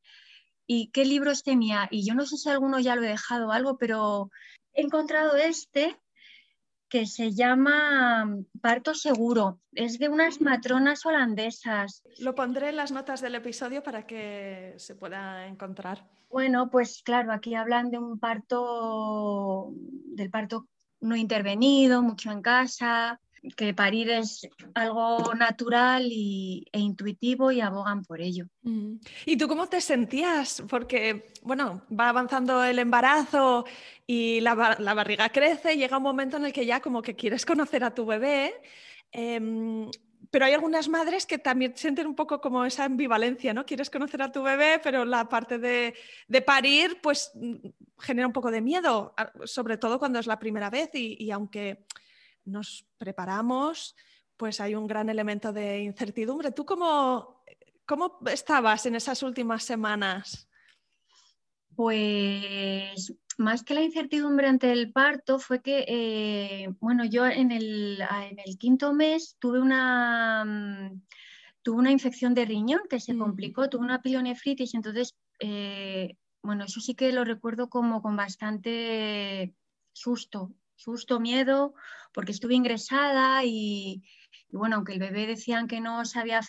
y 0.68 0.92
qué 0.92 1.06
libros 1.06 1.42
tenía. 1.42 1.88
Y 1.90 2.06
yo 2.08 2.14
no 2.14 2.28
sé 2.28 2.38
si 2.38 2.48
alguno 2.50 2.80
ya 2.80 2.96
lo 2.96 3.04
he 3.04 3.08
dejado 3.08 3.52
algo, 3.52 3.80
pero 3.80 4.30
he 4.74 4.84
encontrado 4.84 5.36
este 5.38 5.98
que 6.96 7.06
se 7.06 7.34
llama 7.34 8.38
Parto 8.62 8.94
Seguro. 8.94 9.60
Es 9.74 10.00
de 10.00 10.08
unas 10.08 10.40
matronas 10.40 11.06
holandesas. 11.06 12.02
Lo 12.20 12.36
pondré 12.36 12.70
en 12.70 12.78
las 12.78 12.94
notas 12.94 13.20
del 13.20 13.36
episodio 13.36 13.84
para 13.84 14.08
que 14.08 14.76
se 14.78 14.96
pueda 14.96 15.46
encontrar. 15.46 16.08
Bueno, 16.30 16.70
pues 16.70 17.02
claro, 17.04 17.34
aquí 17.34 17.54
hablan 17.54 17.92
de 17.92 17.98
un 17.98 18.18
parto, 18.18 19.74
del 19.74 20.30
parto 20.30 20.70
no 21.02 21.18
intervenido, 21.18 22.02
mucho 22.02 22.32
en 22.32 22.42
casa, 22.42 23.20
que 23.56 23.74
parir 23.74 24.10
es 24.10 24.48
algo 24.74 25.34
natural 25.36 26.08
y, 26.10 26.66
e 26.72 26.80
intuitivo 26.80 27.52
y 27.52 27.62
abogan 27.62 28.04
por 28.04 28.22
ello. 28.22 28.48
Mm. 28.64 28.96
¿Y 29.26 29.38
tú 29.38 29.48
cómo 29.48 29.68
te 29.68 29.82
sentías? 29.82 30.64
Porque, 30.70 31.34
bueno, 31.44 31.84
va 31.92 32.10
avanzando 32.10 32.64
el 32.64 32.80
embarazo 32.80 33.66
y 34.08 34.42
la, 34.42 34.56
barriga 34.56 35.30
crece, 35.30 35.78
llega 35.78 35.98
un 35.98 36.04
momento 36.04 36.38
en 36.38 36.46
el 36.46 36.54
que 36.54 36.66
ya 36.66 36.80
como 36.80 37.02
que 37.02 37.16
quieres 37.16 37.46
conocer 37.46 37.84
a 37.84 37.94
tu 37.94 38.06
bebé. 38.06 38.54
Em, 39.12 39.90
pero 40.32 40.46
hay 40.46 40.54
algunas 40.54 40.90
madres 40.90 41.26
que 41.26 41.38
también 41.38 41.74
sienten 41.76 42.08
un 42.08 42.16
poco 42.16 42.42
como 42.42 42.66
esa 42.66 42.86
ambivalencia, 42.86 43.54
¿no? 43.54 43.66
Quieres 43.66 43.90
conocer 43.90 44.22
a 44.22 44.32
tu 44.32 44.44
bebé, 44.44 44.80
pero 44.84 45.06
la 45.06 45.30
parte 45.30 45.60
de, 45.60 45.94
parir, 46.46 47.00
pues 47.02 47.32
mm, 47.36 47.56
genera 48.00 48.28
un 48.28 48.34
poco 48.34 48.52
de 48.52 48.62
miedo, 48.62 49.14
sobre 49.46 49.78
todo 49.78 50.00
cuando 50.00 50.20
es 50.20 50.28
la 50.28 50.40
primera 50.40 50.70
vez 50.70 50.90
y, 50.94 51.32
aunque 51.32 51.86
nos 52.46 52.88
preparamos, 52.98 53.96
pues 54.38 54.60
hay 54.60 54.76
un 54.76 54.88
gran 54.88 55.10
elemento 55.10 55.52
de 55.52 55.82
incertidumbre. 55.82 56.52
¿Tú 56.52 56.66
cómo, 56.66 57.44
cómo 57.86 58.20
estabas 58.28 58.86
en 58.86 58.96
esas 58.96 59.24
últimas 59.24 59.64
semanas? 59.64 60.48
Pues 61.76 63.14
más 63.38 63.64
que 63.64 63.74
la 63.74 63.82
incertidumbre 63.82 64.48
ante 64.48 64.72
el 64.72 64.92
parto 64.92 65.40
fue 65.40 65.62
que, 65.62 65.86
eh, 65.88 66.70
bueno, 66.80 67.06
yo 67.06 67.26
en 67.26 67.52
el, 67.52 68.02
en 68.02 68.40
el, 68.40 68.58
quinto 68.58 68.94
mes 68.94 69.36
tuve 69.40 69.60
una, 69.60 70.46
mm, 70.46 71.02
tuve 71.62 71.78
una 71.78 71.92
infección 71.92 72.34
de 72.34 72.46
riñón 72.46 72.82
que 72.90 73.00
se 73.00 73.14
mm. 73.14 73.20
complicó, 73.20 73.70
tuve 73.70 73.84
una 73.84 74.02
pilonefritis, 74.02 74.74
entonces, 74.74 75.16
eh, 75.40 76.16
bueno, 76.42 76.66
eso 76.66 76.80
sí 76.80 76.96
que 76.96 77.12
lo 77.12 77.26
recuerdo 77.26 77.70
como 77.70 78.02
con 78.02 78.16
bastante 78.16 79.54
susto, 79.92 80.54
susto, 80.76 81.20
miedo, 81.20 81.74
porque 82.14 82.32
estuve 82.32 82.56
ingresada 82.56 83.44
y, 83.44 84.04
bueno, 84.52 84.78
aunque 84.78 84.94
el 84.94 85.00
bebé 85.00 85.28
decían 85.28 85.68
que 85.68 85.82
no 85.82 86.06
sabía 86.06 86.40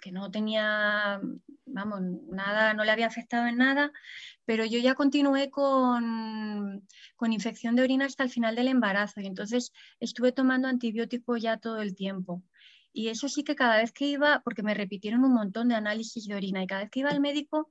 que 0.00 0.12
no 0.12 0.30
tenía, 0.30 1.20
vamos, 1.66 2.00
nada, 2.30 2.74
no 2.74 2.84
le 2.84 2.90
había 2.90 3.06
afectado 3.06 3.46
en 3.46 3.58
nada, 3.58 3.92
pero 4.44 4.64
yo 4.64 4.78
ya 4.78 4.94
continué 4.94 5.50
con, 5.50 6.86
con 7.16 7.32
infección 7.32 7.76
de 7.76 7.82
orina 7.82 8.06
hasta 8.06 8.24
el 8.24 8.30
final 8.30 8.54
del 8.54 8.68
embarazo 8.68 9.20
y 9.20 9.26
entonces 9.26 9.72
estuve 10.00 10.32
tomando 10.32 10.68
antibióticos 10.68 11.42
ya 11.42 11.56
todo 11.56 11.80
el 11.80 11.94
tiempo. 11.94 12.42
Y 12.92 13.08
eso 13.08 13.28
sí 13.28 13.44
que 13.44 13.54
cada 13.54 13.76
vez 13.76 13.92
que 13.92 14.06
iba, 14.06 14.40
porque 14.40 14.62
me 14.62 14.74
repitieron 14.74 15.24
un 15.24 15.34
montón 15.34 15.68
de 15.68 15.74
análisis 15.74 16.26
de 16.26 16.34
orina 16.34 16.62
y 16.62 16.66
cada 16.66 16.82
vez 16.82 16.90
que 16.90 17.00
iba 17.00 17.10
al 17.10 17.20
médico 17.20 17.68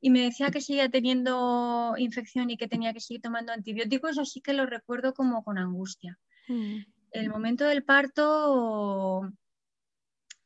y 0.00 0.10
me 0.10 0.22
decía 0.22 0.50
que 0.50 0.60
seguía 0.60 0.88
teniendo 0.88 1.94
infección 1.98 2.50
y 2.50 2.56
que 2.56 2.68
tenía 2.68 2.92
que 2.92 3.00
seguir 3.00 3.22
tomando 3.22 3.52
antibióticos, 3.52 4.12
eso 4.12 4.24
sí 4.24 4.40
que 4.40 4.52
lo 4.52 4.66
recuerdo 4.66 5.14
como 5.14 5.42
con 5.42 5.58
angustia. 5.58 6.18
Mm 6.48 6.78
el 7.12 7.30
momento 7.30 7.64
del 7.64 7.84
parto 7.84 9.30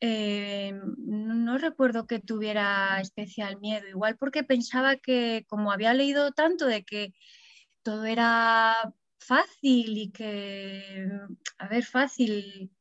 eh, 0.01 0.73
no 0.97 1.59
recuerdo 1.59 2.07
que 2.07 2.19
tuviera 2.19 3.01
especial 3.01 3.61
miedo, 3.61 3.87
igual 3.89 4.17
porque 4.17 4.43
pensaba 4.43 4.97
que 4.97 5.45
como 5.49 5.71
había 5.73 5.95
leído 5.95 6.33
tanto 6.33 6.67
de 6.67 6.85
que 6.85 7.15
todo 7.83 8.05
era 8.05 8.93
fácil 9.19 9.99
y 9.99 10.11
que, 10.11 11.09
a 11.59 11.69
ver, 11.69 11.85
fácil 11.85 12.73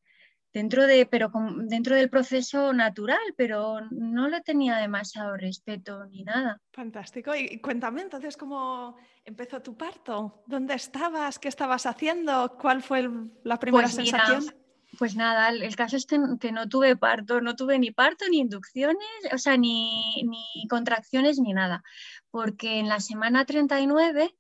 dentro 0.54 0.86
de, 0.86 1.06
pero 1.06 1.32
dentro 1.64 1.96
del 1.96 2.10
proceso 2.10 2.74
natural, 2.74 3.20
pero 3.38 3.82
no 3.92 4.28
le 4.28 4.42
tenía 4.42 4.78
demasiado 4.78 5.38
respeto 5.38 6.06
ni 6.06 6.24
nada. 6.24 6.60
Fantástico. 6.72 7.34
Y 7.36 7.60
cuéntame 7.60 8.02
entonces 8.02 8.38
cómo 8.38 8.98
empezó 9.24 9.62
tu 9.62 9.78
parto. 9.78 10.44
¿Dónde 10.48 10.74
estabas? 10.74 11.40
¿Qué 11.40 11.48
estabas 11.48 11.86
haciendo? 11.86 12.58
¿Cuál 12.60 12.82
fue 12.82 13.10
la 13.44 13.60
primera 13.60 13.88
pues 13.88 13.96
sensación? 13.96 14.56
pues 14.98 15.16
nada, 15.16 15.50
el, 15.50 15.76
caso 15.76 15.96
es 15.96 16.06
que, 16.06 16.18
no 16.18 16.68
tuve 16.68 16.98
parto, 16.98 17.40
no 17.40 17.56
tuve 17.56 17.80
ni 17.80 17.92
parto, 17.92 18.26
ni 18.30 18.40
inducciones, 18.40 18.98
o 19.34 19.38
sea, 19.38 19.56
ni, 19.56 20.28
contracciones, 20.70 21.40
ni 21.40 21.54
nada. 21.54 21.82
Porque 22.30 22.80
en 22.80 22.90
la 22.90 23.00
semana 23.00 23.46
39 23.46 24.36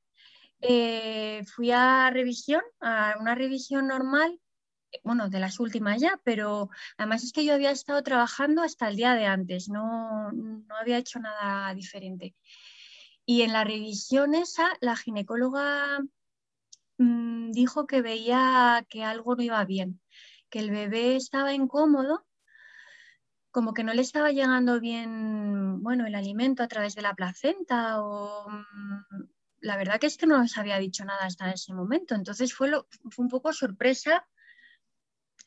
eh, 0.59 1.43
fui 1.55 1.71
a 1.71 2.09
revisión, 2.11 2.61
a 2.81 3.15
una 3.19 3.33
revisión 3.33 3.87
normal 3.87 4.40
bueno, 5.03 5.29
de 5.29 5.39
las 5.39 5.59
últimas 5.59 6.01
ya, 6.01 6.19
pero 6.23 6.69
además 6.97 7.23
es 7.23 7.31
que 7.31 7.45
yo 7.45 7.53
había 7.53 7.71
estado 7.71 8.01
trabajando 8.03 8.61
hasta 8.61 8.87
el 8.87 8.95
día 8.95 9.15
de 9.15 9.25
antes, 9.25 9.69
no, 9.69 10.31
no 10.31 10.75
había 10.75 10.97
hecho 10.97 11.19
nada 11.19 11.73
diferente. 11.73 12.35
Y 13.25 13.43
en 13.43 13.53
la 13.53 13.63
revisión 13.63 14.35
esa, 14.35 14.67
la 14.81 14.95
ginecóloga 14.95 15.99
mm, 16.97 17.51
dijo 17.51 17.87
que 17.87 18.01
veía 18.01 18.85
que 18.89 19.03
algo 19.03 19.35
no 19.35 19.43
iba 19.43 19.63
bien, 19.65 20.01
que 20.49 20.59
el 20.59 20.71
bebé 20.71 21.15
estaba 21.15 21.53
incómodo, 21.53 22.25
como 23.51 23.73
que 23.73 23.83
no 23.83 23.93
le 23.93 24.01
estaba 24.01 24.31
llegando 24.31 24.79
bien, 24.79 25.81
bueno, 25.83 26.05
el 26.07 26.15
alimento 26.15 26.63
a 26.63 26.67
través 26.67 26.95
de 26.95 27.01
la 27.01 27.15
placenta 27.15 28.01
o... 28.01 28.49
Mm, 28.49 29.25
la 29.61 29.77
verdad 29.77 29.99
que 29.99 30.07
es 30.07 30.17
que 30.17 30.25
no 30.25 30.39
nos 30.39 30.57
había 30.57 30.79
dicho 30.79 31.05
nada 31.05 31.25
hasta 31.25 31.51
ese 31.51 31.73
momento, 31.73 32.15
entonces 32.15 32.53
fue, 32.53 32.67
lo, 32.67 32.87
fue 33.11 33.23
un 33.23 33.29
poco 33.29 33.53
sorpresa 33.53 34.27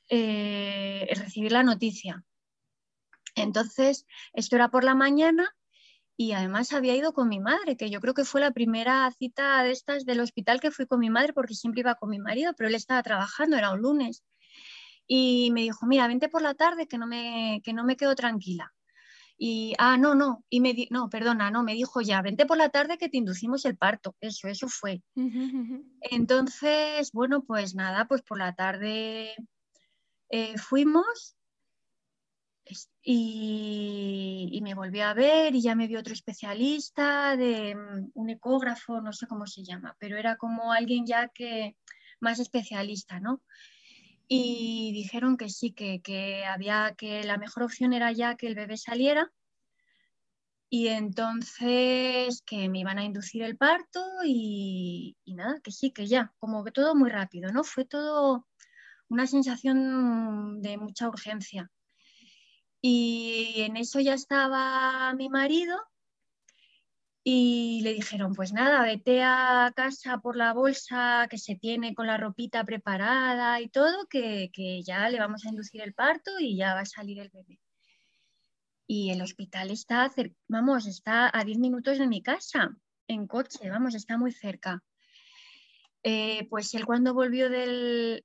eh, 0.08 1.08
recibir 1.14 1.52
la 1.52 1.62
noticia. 1.62 2.25
Entonces, 3.34 4.06
esto 4.32 4.56
era 4.56 4.70
por 4.70 4.84
la 4.84 4.94
mañana 4.94 5.54
y 6.16 6.32
además 6.32 6.73
había 6.73 6.94
ido 6.94 7.12
con 7.12 7.28
mi 7.28 7.40
madre, 7.40 7.76
que 7.76 7.90
yo 7.90 8.00
creo 8.00 8.14
que 8.14 8.25
fue 8.25 8.40
la 8.40 8.52
primera 8.52 9.11
cita 9.11 9.62
de 9.62 9.73
estas 9.73 10.04
del 10.04 10.20
hospital 10.20 10.61
que 10.61 10.70
fui 10.70 10.87
con 10.87 11.00
mi 11.00 11.11
madre 11.11 11.32
porque 11.32 11.54
siempre 11.54 11.80
iba 11.80 11.96
con 11.96 12.11
mi 12.11 12.20
marido, 12.20 12.52
pero 12.56 12.68
él 12.68 12.75
estaba 12.76 13.02
trabajando, 13.02 13.56
era 13.56 13.73
un 13.73 13.80
lunes. 13.80 14.23
Y 15.06 15.50
me 15.52 15.62
dijo, 15.62 15.87
mira, 15.87 16.06
vente 16.06 16.28
por 16.28 16.42
la 16.42 16.54
tarde 16.54 16.87
que 16.87 16.99
no 16.99 17.06
me, 17.06 17.61
que 17.64 17.73
no 17.73 17.84
me 17.84 17.96
quedo 17.96 18.14
tranquila. 18.14 18.73
Y, 19.37 19.75
ah, 19.78 19.96
no, 19.96 20.14
no, 20.14 20.44
y 20.49 20.61
me 20.61 20.87
no, 20.90 21.08
perdona, 21.11 21.50
no, 21.50 21.64
me 21.64 21.75
dijo 21.75 22.00
ya, 22.00 22.23
vente 22.23 22.46
por 22.46 22.56
la 22.56 22.68
tarde 22.68 22.99
que 22.99 23.08
te 23.08 23.16
inducimos 23.16 23.64
el 23.64 23.76
parto. 23.76 24.14
Eso, 24.20 24.46
eso 24.46 24.68
fue. 24.68 25.02
Entonces, 26.02 27.11
bueno, 27.12 27.42
pues 27.42 27.75
nada, 27.75 28.06
pues 28.06 28.23
por 28.23 28.38
la 28.38 28.54
tarde 28.54 29.34
eh, 30.34 30.58
fuimos 30.58 31.36
Y, 33.02 34.60
me 34.62 34.74
volvió 34.74 35.04
a 35.04 35.14
ver 35.14 35.54
y 35.54 35.60
ya 35.62 35.74
me 35.76 35.86
vio 35.86 36.00
otro 36.00 36.14
especialista 36.14 37.36
de 37.36 37.74
mm, 37.76 38.10
un 38.14 38.30
ecógrafo, 38.30 39.00
no 39.00 39.12
sé 39.12 39.26
cómo 39.28 39.46
se 39.46 39.62
llama, 39.62 39.96
pero 40.00 40.16
era 40.16 40.36
como 40.36 40.72
alguien 40.72 41.06
ya 41.06 41.28
que 41.28 41.76
más 42.20 42.40
especialista, 42.40 43.20
¿no? 43.20 43.42
Y 44.26 44.92
dijeron 44.94 45.36
que 45.36 45.50
sí, 45.50 45.72
que, 45.72 46.00
que 46.02 46.44
había 46.46 46.94
que 46.96 47.24
la 47.24 47.38
mejor 47.38 47.62
opción 47.64 47.92
era 47.92 48.10
ya 48.12 48.36
que 48.36 48.48
el 48.48 48.54
bebé 48.56 48.76
saliera 48.76 49.30
y 50.70 50.88
entonces 50.88 52.42
que 52.46 52.68
me 52.68 52.80
iban 52.80 52.98
a 52.98 53.04
inducir 53.04 53.42
el 53.42 53.56
parto 53.56 54.00
y, 54.24 55.16
y, 55.24 55.34
nada, 55.34 55.60
que 55.62 55.70
sí, 55.70 55.92
que 55.92 56.06
ya, 56.06 56.32
como 56.38 56.64
que 56.64 56.72
todo 56.72 56.96
muy 56.96 57.10
rápido, 57.10 57.52
¿no? 57.52 57.62
Fue 57.64 57.84
todo 57.84 58.46
una 59.08 59.26
sensación 59.26 60.61
de 60.62 60.76
mucha 60.76 61.08
urgencia. 61.08 61.70
Y 62.80 63.62
en 63.62 63.76
eso 63.76 64.00
ya 64.00 64.14
estaba 64.14 65.14
mi 65.14 65.28
marido 65.28 65.78
y 67.26 67.80
le 67.82 67.94
dijeron, 67.94 68.34
pues 68.34 68.52
nada, 68.52 68.82
vete 68.82 69.23
a 69.23 69.73
casa 69.75 70.18
por 70.18 70.37
la 70.37 70.52
bolsa 70.52 71.26
que 71.30 71.38
se 71.38 71.56
tiene 71.56 71.94
con 71.94 72.06
la 72.06 72.18
ropita 72.18 72.62
preparada 72.64 73.62
y 73.62 73.68
todo, 73.70 74.06
que, 74.08 74.50
ya 74.84 75.08
le 75.08 75.18
vamos 75.18 75.46
a 75.46 75.49
inducir 75.49 75.80
el 75.80 75.94
parto 75.94 76.32
y 76.38 76.56
ya 76.56 76.75
va 76.75 76.80
a 76.80 76.84
salir 76.87 77.18
el 77.20 77.30
bebé. 77.30 77.58
Y 78.87 79.11
el 79.11 79.23
hospital 79.23 79.70
está, 79.70 80.12
vamos, 80.49 80.87
está 80.87 81.30
a 81.32 81.44
10 81.44 81.58
minutos 81.58 81.99
de 81.99 82.06
mi 82.06 82.23
casa, 82.23 82.76
en 83.08 83.26
coche, 83.26 83.70
vamos, 83.70 83.94
está 83.94 84.18
muy 84.18 84.30
cerca. 84.30 84.82
Eh, 86.04 86.46
pues 86.50 86.75
él 86.75 86.84
cuando 86.84 87.14
volvió 87.14 87.49
de 87.49 88.23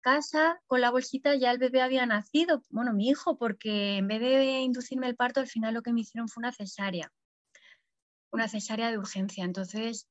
casa 0.00 0.60
con 0.66 0.80
la 0.80 0.90
bolsita 0.90 1.34
ya 1.34 1.50
el 1.50 1.58
bebé 1.58 1.82
había 1.82 2.06
nacido, 2.06 2.62
bueno, 2.70 2.92
mi 2.92 3.08
hijo, 3.08 3.36
porque 3.36 3.96
en 3.96 4.08
vez 4.08 4.20
de 4.20 4.60
inducirme 4.60 5.06
el 5.06 5.16
parto, 5.16 5.40
al 5.40 5.46
final 5.46 5.74
lo 5.74 5.82
que 5.82 5.92
me 5.92 6.00
hicieron 6.00 6.28
fue 6.28 6.40
una 6.40 6.52
cesárea, 6.52 7.12
una 8.30 8.48
cesárea 8.48 8.90
de 8.90 8.98
urgencia. 8.98 9.44
Entonces, 9.44 10.08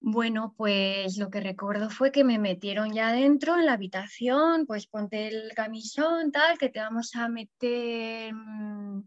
bueno, 0.00 0.54
pues 0.56 1.16
lo 1.16 1.30
que 1.30 1.40
recuerdo 1.40 1.90
fue 1.90 2.12
que 2.12 2.24
me 2.24 2.38
metieron 2.38 2.92
ya 2.92 3.08
adentro 3.08 3.56
en 3.56 3.66
la 3.66 3.74
habitación, 3.74 4.66
pues 4.66 4.86
ponte 4.86 5.28
el 5.28 5.52
camisón, 5.54 6.32
tal, 6.32 6.58
que 6.58 6.68
te 6.68 6.80
vamos 6.80 7.14
a 7.14 7.28
meter 7.28 8.34
mm, 8.34 9.02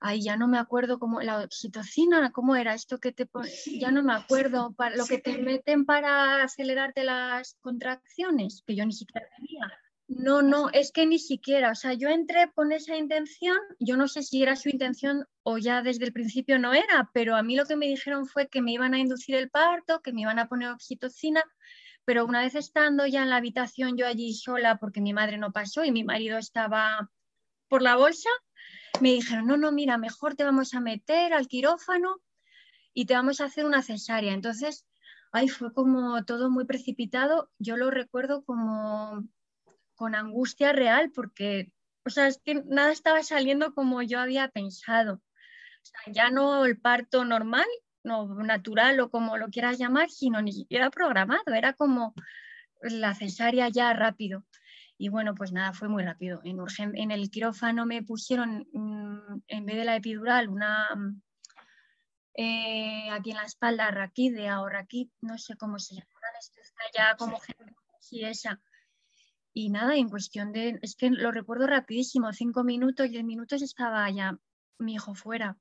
Ay, 0.00 0.22
ya 0.22 0.36
no 0.36 0.46
me 0.46 0.58
acuerdo 0.58 0.98
cómo, 0.98 1.20
la 1.20 1.40
oxitocina, 1.40 2.30
¿cómo 2.30 2.54
era 2.54 2.74
esto 2.74 2.98
que 2.98 3.12
te 3.12 3.28
Ya 3.66 3.90
no 3.90 4.02
me 4.02 4.12
acuerdo, 4.12 4.72
para, 4.72 4.96
lo 4.96 5.06
que 5.06 5.18
te 5.18 5.38
meten 5.38 5.84
para 5.84 6.42
acelerarte 6.42 7.02
las 7.02 7.56
contracciones, 7.60 8.62
que 8.64 8.76
yo 8.76 8.86
ni 8.86 8.92
siquiera 8.92 9.26
tenía. 9.36 9.72
No, 10.06 10.40
no, 10.40 10.70
es 10.70 10.90
que 10.90 11.04
ni 11.04 11.18
siquiera, 11.18 11.72
o 11.72 11.74
sea, 11.74 11.92
yo 11.92 12.08
entré 12.08 12.50
con 12.54 12.72
esa 12.72 12.96
intención, 12.96 13.58
yo 13.78 13.96
no 13.96 14.08
sé 14.08 14.22
si 14.22 14.42
era 14.42 14.56
su 14.56 14.70
intención 14.70 15.26
o 15.42 15.58
ya 15.58 15.82
desde 15.82 16.06
el 16.06 16.14
principio 16.14 16.58
no 16.58 16.72
era, 16.72 17.10
pero 17.12 17.36
a 17.36 17.42
mí 17.42 17.56
lo 17.56 17.66
que 17.66 17.76
me 17.76 17.86
dijeron 17.86 18.26
fue 18.26 18.48
que 18.48 18.62
me 18.62 18.72
iban 18.72 18.94
a 18.94 18.98
inducir 18.98 19.34
el 19.34 19.50
parto, 19.50 20.00
que 20.00 20.14
me 20.14 20.22
iban 20.22 20.38
a 20.38 20.48
poner 20.48 20.70
oxitocina, 20.70 21.42
pero 22.06 22.24
una 22.24 22.40
vez 22.40 22.54
estando 22.54 23.06
ya 23.06 23.22
en 23.22 23.28
la 23.28 23.36
habitación 23.36 23.98
yo 23.98 24.06
allí 24.06 24.32
sola, 24.32 24.78
porque 24.78 25.02
mi 25.02 25.12
madre 25.12 25.36
no 25.36 25.52
pasó 25.52 25.84
y 25.84 25.92
mi 25.92 26.04
marido 26.04 26.38
estaba 26.38 27.10
por 27.68 27.82
la 27.82 27.96
bolsa, 27.96 28.30
me 29.00 29.12
dijeron, 29.12 29.46
no, 29.46 29.56
no, 29.56 29.72
mira, 29.72 29.98
mejor 29.98 30.34
te 30.34 30.44
vamos 30.44 30.74
a 30.74 30.80
meter 30.80 31.32
al 31.32 31.48
quirófano 31.48 32.20
y 32.94 33.06
te 33.06 33.14
vamos 33.14 33.40
a 33.40 33.44
hacer 33.44 33.64
una 33.64 33.82
cesárea. 33.82 34.32
Entonces, 34.32 34.86
ahí 35.32 35.48
fue 35.48 35.72
como 35.72 36.24
todo 36.24 36.50
muy 36.50 36.64
precipitado. 36.64 37.50
Yo 37.58 37.76
lo 37.76 37.90
recuerdo 37.90 38.44
como 38.44 39.24
con 39.94 40.14
angustia 40.14 40.72
real 40.72 41.10
porque, 41.14 41.72
o 42.04 42.10
sea, 42.10 42.28
es 42.28 42.40
que 42.44 42.62
nada 42.66 42.92
estaba 42.92 43.22
saliendo 43.22 43.74
como 43.74 44.02
yo 44.02 44.20
había 44.20 44.48
pensado. 44.48 45.20
Ya 46.06 46.30
no 46.30 46.64
el 46.64 46.80
parto 46.80 47.24
normal, 47.24 47.66
no 48.04 48.26
natural 48.42 49.00
o 49.00 49.10
como 49.10 49.36
lo 49.36 49.48
quieras 49.48 49.78
llamar, 49.78 50.10
sino 50.10 50.42
ni 50.42 50.52
siquiera 50.52 50.90
programado. 50.90 51.54
Era 51.54 51.72
como 51.72 52.14
la 52.80 53.14
cesárea 53.14 53.68
ya 53.68 53.92
rápido. 53.92 54.44
Y 55.00 55.08
bueno, 55.08 55.34
pues 55.36 55.52
nada, 55.52 55.72
fue 55.72 55.88
muy 55.88 56.02
rápido. 56.02 56.40
En, 56.42 56.58
en 56.96 57.10
el 57.12 57.30
quirófano 57.30 57.86
me 57.86 58.02
pusieron, 58.02 58.66
mm, 58.72 59.42
en 59.46 59.64
vez 59.64 59.76
de 59.76 59.84
la 59.84 59.94
epidural, 59.94 60.48
una 60.48 60.88
mm, 60.96 61.22
eh, 62.34 63.08
aquí 63.10 63.30
en 63.30 63.36
la 63.36 63.44
espalda, 63.44 63.90
raquídea 63.92 64.60
o 64.60 64.68
raquid, 64.68 65.08
no 65.20 65.38
sé 65.38 65.56
cómo 65.56 65.78
se 65.78 65.94
llama, 65.94 66.08
está 66.38 66.82
ya 66.92 67.16
como 67.16 67.38
sí, 68.00 68.24
esa. 68.24 68.60
Y 69.52 69.70
nada, 69.70 69.96
en 69.96 70.08
cuestión 70.08 70.52
de, 70.52 70.78
es 70.82 70.96
que 70.96 71.10
lo 71.10 71.30
recuerdo 71.30 71.68
rapidísimo, 71.68 72.32
cinco 72.32 72.64
minutos, 72.64 73.08
diez 73.08 73.24
minutos 73.24 73.62
estaba 73.62 74.10
ya 74.10 74.36
mi 74.78 74.94
hijo 74.94 75.14
fuera. 75.14 75.58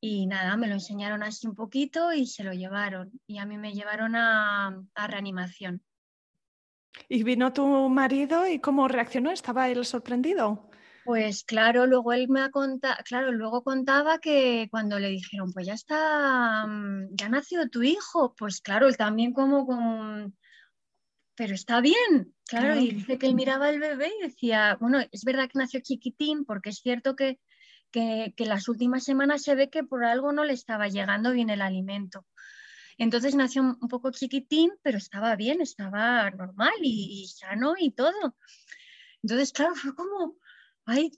Y 0.00 0.26
nada, 0.26 0.56
me 0.56 0.66
lo 0.66 0.74
enseñaron 0.74 1.22
así 1.22 1.46
un 1.46 1.54
poquito 1.54 2.12
y 2.12 2.26
se 2.26 2.44
lo 2.44 2.52
llevaron. 2.52 3.18
Y 3.26 3.38
a 3.38 3.46
mí 3.46 3.56
me 3.56 3.72
llevaron 3.72 4.16
a 4.16 4.82
reanimación. 4.94 5.82
¿Y 7.08 7.22
vino 7.22 7.52
tu 7.52 7.66
marido 7.88 8.46
y 8.48 8.58
cómo 8.60 8.88
reaccionó? 8.88 9.30
¿Estaba 9.30 9.68
él 9.68 9.84
sorprendido? 9.84 10.70
Pues 11.04 11.44
claro, 11.44 11.86
luego 11.86 12.14
él 12.14 12.28
me 12.30 12.40
ha 12.40 12.50
contado, 12.50 12.96
claro, 13.04 13.30
luego 13.30 13.62
contaba 13.62 14.20
que 14.20 14.68
cuando 14.70 14.98
le 14.98 15.10
dijeron, 15.10 15.52
pues 15.52 15.66
ya 15.66 15.74
está, 15.74 16.66
mm, 16.66 17.08
ya 17.14 17.26
ha 17.26 17.28
nacido 17.28 17.68
tu 17.68 17.82
hijo, 17.82 18.34
pues 18.34 18.62
claro, 18.62 18.88
él 18.88 18.96
también 18.96 19.34
como 19.34 19.66
con, 19.66 20.34
pero 21.34 21.54
está 21.54 21.82
bien, 21.82 22.34
claro, 22.48 22.76
y 22.80 22.92
dice 22.92 23.18
que 23.18 23.26
él 23.26 23.34
miraba 23.34 23.66
al 23.66 23.80
bebé 23.80 24.12
y 24.18 24.22
decía, 24.22 24.78
bueno, 24.80 24.98
es 25.12 25.24
verdad 25.24 25.48
que 25.52 25.58
nació 25.58 25.80
chiquitín, 25.80 26.46
porque 26.46 26.70
es 26.70 26.78
cierto 26.78 27.16
que, 27.16 27.38
que, 27.90 28.32
que 28.34 28.46
las 28.46 28.68
últimas 28.68 29.04
semanas 29.04 29.42
se 29.42 29.54
ve 29.54 29.68
que 29.68 29.84
por 29.84 30.04
algo 30.06 30.32
no 30.32 30.44
le 30.44 30.54
estaba 30.54 30.88
llegando 30.88 31.32
bien 31.32 31.50
el 31.50 31.60
alimento. 31.60 32.24
Entonces 32.98 33.34
nació 33.34 33.62
un 33.62 33.88
poco 33.88 34.10
chiquitín, 34.10 34.72
pero 34.82 34.98
estaba 34.98 35.36
bien, 35.36 35.60
estaba 35.60 36.30
normal 36.30 36.74
y, 36.80 37.26
sano 37.28 37.74
y 37.78 37.90
todo. 37.90 38.36
Entonces, 39.22 39.52
claro, 39.52 39.74
fue 39.74 39.94
como, 39.94 40.36
ay, 40.84 41.10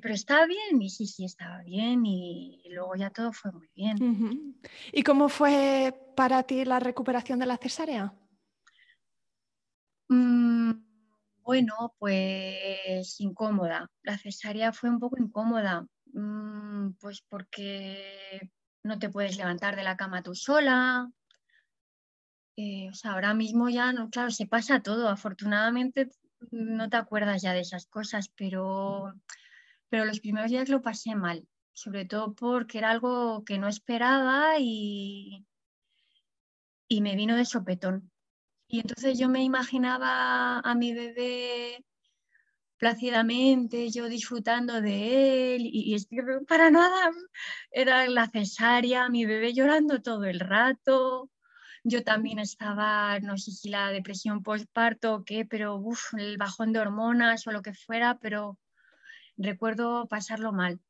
pero, 0.00 0.14
estaba 0.14 0.46
bien, 0.46 0.80
y 0.80 0.90
sí, 0.90 1.06
sí, 1.06 1.24
estaba 1.24 1.62
bien, 1.62 2.04
y, 2.06 2.62
luego 2.70 2.96
ya 2.96 3.10
todo 3.10 3.32
fue 3.32 3.52
muy 3.52 3.68
bien. 3.74 4.58
¿Y 4.92 5.02
cómo 5.02 5.28
fue 5.28 5.94
para 6.16 6.42
ti 6.42 6.64
la 6.64 6.80
recuperación 6.80 7.38
de 7.38 7.46
la 7.46 7.58
cesárea? 7.58 8.14
Mm, 10.08 10.72
bueno, 11.42 11.94
pues 11.98 13.20
incómoda. 13.20 13.90
La 14.02 14.18
cesárea 14.18 14.72
fue 14.72 14.90
un 14.90 14.98
poco 14.98 15.18
incómoda, 15.18 15.86
mm, 16.12 16.92
pues 17.00 17.22
porque 17.28 18.50
no 18.82 18.98
te 18.98 19.10
puedes 19.10 19.36
levantar 19.36 19.76
de 19.76 19.84
la 19.84 19.96
cama 19.96 20.22
tú 20.22 20.34
sola. 20.34 21.10
Eh, 22.56 22.90
ahora 23.04 23.34
mismo 23.34 23.68
ya, 23.68 23.92
no, 23.92 24.10
claro, 24.10 24.30
se 24.30 24.46
pasa 24.46 24.82
todo. 24.82 25.08
Afortunadamente 25.08 26.10
no 26.50 26.88
te 26.88 26.96
acuerdas 26.96 27.42
ya 27.42 27.52
de 27.52 27.60
esas 27.60 27.86
cosas, 27.86 28.28
pero, 28.36 29.14
pero 29.88 30.04
los 30.04 30.20
primeros 30.20 30.50
días 30.50 30.68
lo 30.68 30.82
pasé 30.82 31.14
mal, 31.14 31.46
sobre 31.72 32.04
todo 32.04 32.34
porque 32.34 32.78
era 32.78 32.90
algo 32.90 33.44
que 33.44 33.58
no 33.58 33.68
esperaba 33.68 34.58
y, 34.58 35.46
y 36.88 37.00
me 37.00 37.16
vino 37.16 37.36
de 37.36 37.44
sopetón. 37.44 38.10
Y 38.66 38.80
entonces 38.80 39.18
yo 39.18 39.28
me 39.28 39.42
imaginaba 39.42 40.60
a 40.60 40.74
mi 40.74 40.92
bebé 40.92 41.84
plácidamente, 42.78 43.90
yo 43.90 44.08
disfrutando 44.08 44.80
de 44.80 45.56
él, 45.56 45.62
y, 45.64 45.94
es 45.94 46.06
que 46.06 46.16
para 46.48 46.70
nada 46.70 47.10
era 47.70 48.08
la 48.08 48.28
cesárea, 48.28 49.08
mi 49.08 49.26
bebé 49.26 49.52
llorando 49.52 50.00
todo 50.02 50.24
el 50.24 50.40
rato. 50.40 51.30
Yo 51.84 52.04
también 52.04 52.38
estaba, 52.38 53.18
no 53.20 53.38
sé 53.38 53.52
si 53.52 53.68
la 53.70 53.90
depresión 53.90 54.42
postparto 54.42 55.14
o 55.14 55.24
qué, 55.24 55.44
pero 55.44 55.76
uf, 55.76 56.14
el 56.14 56.36
bajón 56.38 56.72
de 56.72 56.80
hormonas 56.80 57.46
o 57.46 57.52
lo 57.52 57.62
que 57.62 57.74
fuera, 57.74 58.18
pero 58.20 58.58
recuerdo 59.36 60.06
pasarlo 60.08 60.52
mal. 60.52 60.80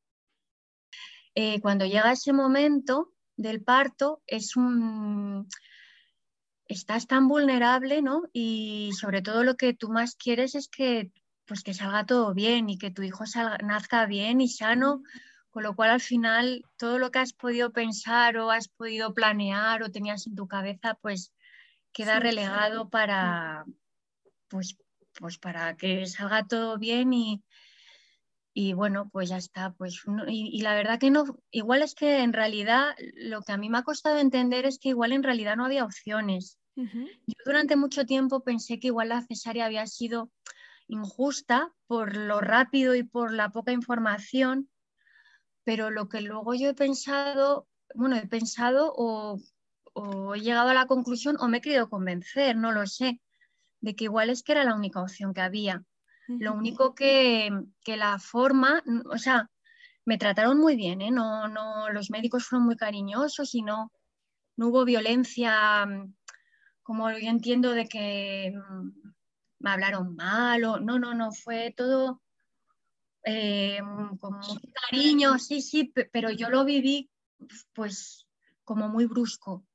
Eh, 1.35 1.61
cuando 1.61 1.85
llega 1.85 2.11
ese 2.11 2.33
momento 2.33 3.13
del 3.37 3.63
parto, 3.63 4.21
es 4.27 4.55
un, 4.57 5.47
estás 6.67 7.07
tan 7.07 7.27
vulnerable, 7.27 8.01
¿no? 8.01 8.23
Y 8.33 8.91
sobre 8.99 9.21
todo 9.21 9.43
lo 9.43 9.55
que 9.55 9.73
tú 9.73 9.89
más 9.89 10.15
quieres 10.15 10.55
es 10.55 10.67
que 10.67 11.11
pues 11.49 11.63
que 11.63 11.73
salga 11.73 12.05
todo 12.05 12.35
bien 12.35 12.69
y 12.69 12.77
que 12.77 12.91
tu 12.91 13.01
hijo 13.01 13.23
nazca 13.63 14.05
bien 14.05 14.39
y 14.39 14.47
sano, 14.47 15.01
con 15.49 15.63
lo 15.63 15.75
cual 15.75 15.89
al 15.89 15.99
final 15.99 16.63
todo 16.77 16.99
lo 16.99 17.09
que 17.09 17.17
has 17.17 17.33
podido 17.33 17.73
pensar 17.73 18.37
o 18.37 18.51
has 18.51 18.67
podido 18.67 19.15
planear 19.15 19.81
o 19.81 19.89
tenías 19.89 20.27
en 20.27 20.35
tu 20.35 20.47
cabeza, 20.47 20.93
pues 21.01 21.33
queda 21.91 22.19
relegado 22.19 22.89
para, 22.89 23.65
pues, 24.47 24.77
pues 25.19 25.39
para 25.39 25.75
que 25.75 26.05
salga 26.05 26.45
todo 26.45 26.77
bien 26.77 27.13
y, 27.13 27.43
y 28.53 28.73
bueno, 28.73 29.09
pues 29.11 29.29
ya 29.29 29.37
está. 29.37 29.71
Pues, 29.71 30.03
y, 30.27 30.61
la 30.61 30.75
verdad 30.75 30.99
que 30.99 31.09
no, 31.09 31.25
igual 31.49 31.81
es 31.81 31.95
que 31.95 32.19
en 32.19 32.31
realidad 32.31 32.95
lo 33.15 33.41
que 33.41 33.53
a 33.53 33.57
mí 33.57 33.69
me 33.69 33.79
ha 33.79 33.83
costado 33.83 34.19
entender 34.19 34.67
es 34.67 34.77
que 34.77 34.89
igual 34.89 35.13
en 35.13 35.23
realidad 35.23 35.57
no 35.57 35.65
había 35.65 35.83
opciones. 35.83 36.59
Yo 36.75 37.35
durante 37.43 37.75
mucho 37.75 38.05
tiempo 38.05 38.41
pensé 38.41 38.79
que 38.79 38.87
igual 38.87 39.09
la 39.09 39.21
cesárea 39.21 39.65
había 39.65 39.85
sido 39.85 40.29
injusta 40.89 41.71
por 41.87 42.17
lo 42.17 42.41
rápido 42.41 42.95
y 42.95 43.03
por 43.03 43.31
la 43.31 43.49
poca 43.49 43.71
información, 43.71 44.69
pero 45.63 45.91
lo 45.91 46.09
que 46.09 46.21
luego 46.21 46.53
yo 46.55 46.69
he 46.69 46.73
pensado, 46.73 47.67
bueno, 47.95 48.17
he 48.17 48.27
pensado 48.27 48.91
o, 48.95 49.39
he 50.35 50.41
llegado 50.41 50.69
a 50.69 50.73
la 50.73 50.87
conclusión 50.87 51.37
o 51.39 51.47
me 51.47 51.57
he 51.57 51.61
querido 51.61 51.89
convencer, 51.89 52.55
no 52.55 52.71
lo 52.71 52.85
sé, 52.87 53.21
de 53.81 53.95
que 53.95 54.05
igual 54.05 54.29
es 54.29 54.43
que 54.43 54.53
era 54.53 54.63
la 54.63 54.75
única 54.75 55.01
opción 55.01 55.33
que 55.33 55.41
había. 55.41 55.83
Lo 56.27 56.53
único 56.53 56.93
que, 56.93 57.49
que 57.83 57.97
la 57.97 58.19
forma, 58.19 58.83
o 59.11 59.17
sea, 59.17 59.49
me 60.05 60.19
trataron 60.19 60.59
muy 60.59 60.75
bien, 60.75 61.01
¿eh? 61.01 61.09
no, 61.09 61.47
no, 61.47 61.89
los 61.89 62.11
médicos 62.11 62.45
fueron 62.45 62.67
muy 62.67 62.75
cariñosos 62.75 63.55
y 63.55 63.63
no, 63.63 63.91
no 64.55 64.67
hubo 64.67 64.85
violencia, 64.85 65.85
mm, 65.85 66.13
como 66.83 67.09
yo 67.11 67.29
entiendo 67.29 67.71
de 67.71 67.87
que 67.87 68.53
mm, 68.53 69.09
me 69.59 69.71
hablaron 69.71 70.15
mal 70.15 70.63
o 70.63 70.79
no, 70.79 70.99
no, 70.99 71.13
no, 71.13 71.31
fue 71.31 71.73
todo 71.75 72.21
eh, 73.23 73.79
con 74.19 74.35
mucho 74.35 74.59
cariño, 74.89 75.37
sí, 75.37 75.61
sí, 75.61 75.93
pero 76.11 76.31
yo 76.31 76.49
lo 76.49 76.65
viví 76.65 77.09
pues 77.73 78.27
como 78.63 78.89
muy 78.89 79.05
brusco. 79.05 79.65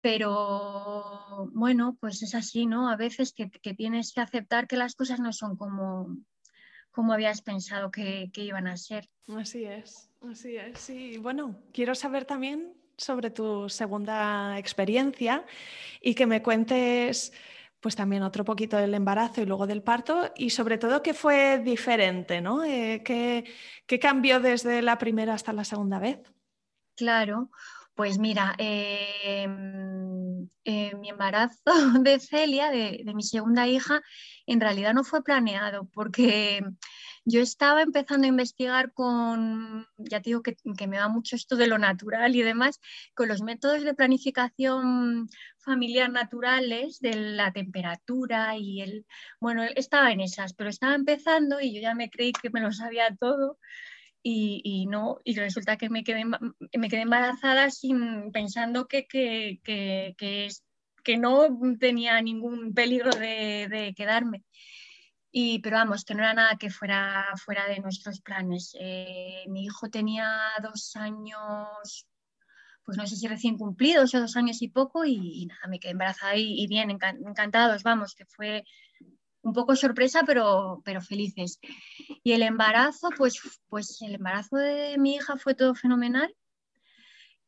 Pero 0.00 1.48
bueno, 1.52 1.96
pues 1.98 2.22
es 2.22 2.34
así, 2.34 2.66
¿no? 2.66 2.90
A 2.90 2.96
veces 2.96 3.32
que, 3.32 3.50
que 3.50 3.72
tienes 3.72 4.12
que 4.12 4.20
aceptar 4.20 4.66
que 4.66 4.76
las 4.76 4.94
cosas 4.94 5.18
no 5.18 5.32
son 5.32 5.56
como, 5.56 6.18
como 6.94 7.12
habías 7.12 7.42
pensado 7.42 7.90
que, 7.90 8.30
iban 8.34 8.68
a 8.68 8.76
ser. 8.76 9.08
Así 9.36 9.64
es, 9.64 10.10
así 10.30 10.56
es. 10.56 10.78
Sí, 10.78 11.18
bueno, 11.18 11.58
quiero 11.72 11.94
saber 11.96 12.24
también 12.24 12.72
sobre 12.96 13.30
tu 13.30 13.68
segunda 13.68 14.56
experiencia 14.58 15.44
y 16.00 16.14
que 16.14 16.26
me 16.26 16.40
cuentes 16.40 17.32
pues 17.84 17.96
también 17.96 18.22
otro 18.22 18.46
poquito 18.46 18.78
del 18.78 18.94
embarazo 18.94 19.42
y 19.42 19.44
luego 19.44 19.66
del 19.66 19.82
parto 19.82 20.32
y 20.38 20.48
sobre 20.48 20.78
todo 20.78 21.02
qué 21.02 21.12
fue 21.12 21.58
diferente, 21.58 22.40
¿no? 22.40 22.64
Eh, 22.64 23.02
¿qué, 23.04 23.44
cambió 24.00 24.40
desde 24.40 24.80
la 24.80 24.96
primera 24.96 25.34
hasta 25.34 25.52
la 25.52 25.64
segunda 25.64 25.98
vez? 25.98 26.18
Claro, 26.96 27.50
pues 27.94 28.18
mira, 28.18 28.54
em, 28.56 29.83
mi 31.04 31.10
embarazo 31.10 31.60
de 32.02 32.18
Celia, 32.18 32.70
de, 32.70 33.04
mi 33.14 33.22
segunda 33.22 33.66
hija, 33.68 34.00
en 34.46 34.58
realidad 34.58 34.94
no 34.94 35.04
fue 35.04 35.22
planeado 35.22 35.86
porque 35.92 36.64
yo 37.26 37.40
estaba 37.40 37.82
empezando 37.82 38.24
a 38.24 38.28
investigar 38.28 38.92
con, 38.94 39.86
ya 39.98 40.20
te 40.20 40.30
digo 40.30 40.42
que, 40.42 40.56
me 40.86 40.98
va 40.98 41.08
mucho 41.08 41.36
esto 41.36 41.56
de 41.56 41.66
lo 41.66 41.76
natural 41.76 42.34
y 42.34 42.42
demás, 42.42 42.80
con 43.14 43.28
los 43.28 43.42
métodos 43.42 43.82
de 43.82 43.92
planificación 43.92 45.28
familiar 45.58 46.10
naturales, 46.10 47.00
de 47.00 47.14
la 47.16 47.52
temperatura 47.52 48.56
y 48.56 48.80
el, 48.80 49.06
bueno, 49.40 49.62
estaba 49.76 50.10
en 50.10 50.20
esas, 50.20 50.54
pero 50.54 50.70
estaba 50.70 50.94
empezando 50.94 51.60
y 51.60 51.74
yo 51.74 51.82
ya 51.82 51.94
me 51.94 52.08
creí 52.08 52.32
que 52.32 52.50
me 52.50 52.60
lo 52.60 52.72
sabía 52.72 53.14
todo. 53.14 53.58
Y, 54.26 54.86
no, 54.86 55.18
y 55.22 55.36
resulta 55.36 55.76
que 55.76 55.90
me 55.90 56.02
quedé, 56.02 56.24
me 56.24 56.88
quedé 56.88 57.02
embarazada 57.02 57.68
sin, 57.68 58.32
pensando 58.32 58.88
que, 58.88 59.06
que, 59.06 59.60
que, 59.62 60.14
que, 60.16 60.48
no 61.16 61.46
tenía 61.78 62.20
ningún 62.20 62.74
peligro 62.74 63.10
de, 63.10 63.94
quedarme. 63.96 64.42
Y, 65.30 65.58
pero 65.60 65.76
vamos, 65.76 66.04
que 66.04 66.14
no 66.14 66.22
era 66.22 66.34
nada 66.34 66.56
que 66.56 66.70
fuera 66.70 67.26
fuera 67.44 67.66
de 67.66 67.80
nuestros 67.80 68.20
planes. 68.20 68.76
Eh, 68.80 69.44
mi 69.48 69.64
hijo 69.64 69.88
tenía 69.90 70.30
dos 70.62 70.94
años, 70.96 72.06
pues 72.84 72.96
no 72.96 73.06
sé 73.06 73.16
si 73.16 73.26
recién 73.26 73.58
cumplidos 73.58 74.14
o 74.14 74.20
dos 74.20 74.36
años 74.36 74.62
y 74.62 74.68
poco, 74.68 75.04
y, 75.04 75.46
nada, 75.46 75.66
me 75.68 75.80
quedé 75.80 75.92
embarazada 75.92 76.36
y, 76.36 76.66
bien, 76.68 76.90
encantados, 76.90 77.82
vamos, 77.82 78.14
que 78.14 78.26
fue 78.26 78.64
un 79.42 79.52
poco 79.52 79.76
sorpresa, 79.76 80.22
pero, 80.26 80.82
pero 80.84 81.00
felices. 81.00 81.58
Y 82.22 82.32
el 82.32 82.42
embarazo, 82.42 83.10
pues, 83.16 83.40
pues 83.68 84.00
el 84.02 84.14
embarazo 84.14 84.56
de 84.56 84.96
mi 84.98 85.16
hija 85.16 85.36
fue 85.36 85.54
todo 85.54 85.74
fenomenal. 85.74 86.34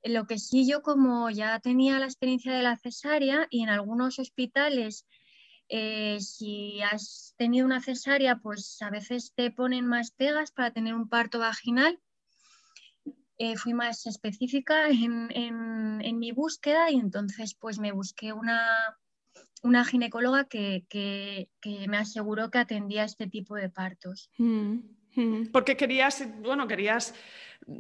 Lo 0.05 0.27
que 0.27 0.39
sí 0.39 0.69
yo 0.69 0.83
como 0.83 1.31
ya 1.31 1.59
tenía 1.61 1.99
la 1.99 2.07
experiencia 2.07 2.53
de 2.53 2.63
la 2.63 2.77
cesárea 2.77 3.47
y 3.51 3.63
en 3.63 3.71
algunos 3.71 4.19
hospitales 4.19 5.07
eh, 5.69 6.19
si 6.21 6.81
has 6.83 7.35
tenido 7.37 7.67
una 7.67 7.83
cesárea, 7.83 8.39
pues 8.39 8.81
a 8.83 8.91
veces 8.91 9.33
te 9.35 9.51
ponen 9.51 9.87
más 9.87 10.13
pegas 10.13 10.53
para 10.53 10.71
tener 10.71 10.95
un 10.95 11.09
parto 11.09 11.39
vaginal. 11.39 12.01
Eh, 13.39 13.57
fui 13.57 13.75
más 13.75 14.07
específica 14.07 14.89
en, 14.89 16.19
mi 16.19 16.33
búsqueda 16.33 16.91
y 16.91 16.95
entonces 16.95 17.55
pues 17.55 17.79
me 17.79 17.93
busqué 17.93 18.33
una, 18.33 18.97
una 19.63 19.85
ginecóloga 19.85 20.45
que, 20.45 20.87
me 21.89 21.99
aseguró 21.99 22.51
que 22.51 22.59
atendía 22.59 23.05
este 23.05 23.27
tipo 23.27 23.57
de 23.57 23.69
partos. 23.69 24.31
Mm. 24.39 24.79
Porque 25.53 25.77
querías, 25.77 26.27
bueno, 26.41 26.67
querías, 26.67 27.15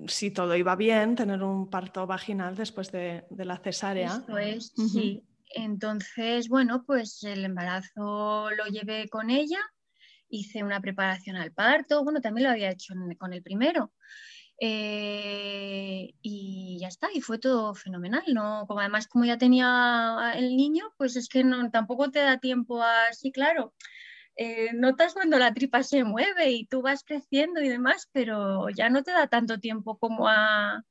si 0.06 0.30
todo 0.30 0.56
iba 0.56 0.76
bien, 0.76 1.14
tener 1.14 1.42
un 1.42 1.68
parto 1.68 2.06
vaginal 2.06 2.56
después 2.56 2.90
de, 2.92 3.24
la 3.30 3.58
cesárea. 3.58 4.08
Esto 4.08 4.38
es, 4.38 4.72
sí. 4.92 5.22
Entonces, 5.50 6.48
bueno, 6.48 6.84
pues 6.84 7.22
el 7.22 7.44
embarazo 7.44 8.50
lo 8.50 8.66
llevé 8.66 9.08
con 9.08 9.30
ella, 9.30 9.60
hice 10.28 10.64
una 10.64 10.80
preparación 10.80 11.36
al 11.36 11.52
parto, 11.52 12.02
bueno, 12.04 12.20
también 12.20 12.46
lo 12.46 12.50
había 12.52 12.70
hecho 12.70 12.94
con 13.18 13.32
el 13.32 13.42
primero. 13.42 13.92
Eh, 14.58 16.14
y 16.22 16.78
ya 16.80 16.88
está, 16.88 17.08
y 17.12 17.20
fue 17.20 17.38
todo 17.38 17.74
fenomenal, 17.74 18.24
¿no? 18.32 18.64
Como 18.66 18.80
además, 18.80 19.06
como 19.06 19.24
ya 19.24 19.36
tenía 19.36 20.32
el 20.34 20.56
niño, 20.56 20.92
pues 20.96 21.16
es 21.16 21.28
que 21.28 21.44
no, 21.44 21.70
tampoco 21.70 22.10
te 22.10 22.20
da 22.20 22.38
tiempo 22.38 22.82
así, 22.82 23.30
claro. 23.32 23.74
Eh, 24.36 24.70
notas 24.74 25.14
cuando 25.14 25.38
la 25.38 25.54
tripa 25.54 25.82
se 25.82 26.04
mueve 26.04 26.50
y 26.50 26.66
tú 26.66 26.82
vas 26.82 27.02
creciendo 27.04 27.62
y 27.62 27.68
demás, 27.68 28.08
pero 28.12 28.68
ya 28.68 28.90
no 28.90 29.02
te 29.02 29.10
da 29.10 29.28
tanto 29.28 29.58
tiempo 29.58 29.98
como 29.98 30.28
a, 30.28 30.84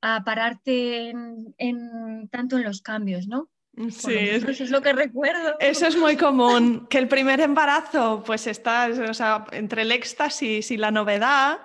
a 0.00 0.24
pararte 0.24 1.10
en, 1.10 2.28
tanto 2.30 2.56
en 2.56 2.64
los 2.64 2.80
cambios, 2.80 3.26
¿no? 3.28 3.50
Sí, 3.90 4.14
eso 4.16 4.50
es 4.50 4.70
lo 4.70 4.80
que 4.80 4.92
recuerdo. 4.92 5.56
Eso 5.58 5.86
es 5.86 5.96
muy 5.96 6.16
común, 6.16 6.86
que 6.88 6.98
el 6.98 7.08
primer 7.08 7.40
embarazo 7.40 8.22
pues 8.24 8.46
está 8.46 8.88
o 8.88 9.14
sea, 9.14 9.46
entre 9.52 9.82
el 9.82 9.92
éxtasis 9.92 10.70
y 10.70 10.76
la 10.76 10.90
novedad, 10.90 11.58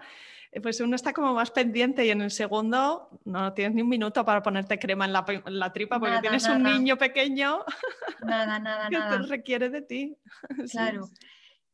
pues 0.62 0.80
uno 0.80 0.96
está 0.96 1.14
como 1.14 1.34
más 1.34 1.52
pendiente 1.52 2.06
y 2.06 2.10
en 2.10 2.22
el 2.22 2.32
segundo 2.32 3.10
no 3.24 3.54
tienes 3.54 3.76
ni 3.76 3.84
un 3.84 3.90
minuto 3.90 4.26
para 4.26 4.42
ponerte 4.42 4.80
crema 4.80 5.06
en 5.06 5.14
la, 5.14 5.74
tripa 5.74 6.00
porque 6.00 6.20
tienes 6.22 6.48
un 6.48 6.64
niño 6.64 6.98
pequeño 6.98 7.64
nada, 8.26 8.58
nada, 8.60 8.90
que 8.90 8.98
te 8.98 9.28
requiere 9.28 9.70
de 9.70 9.82
ti. 9.82 10.18
Claro. 10.72 11.10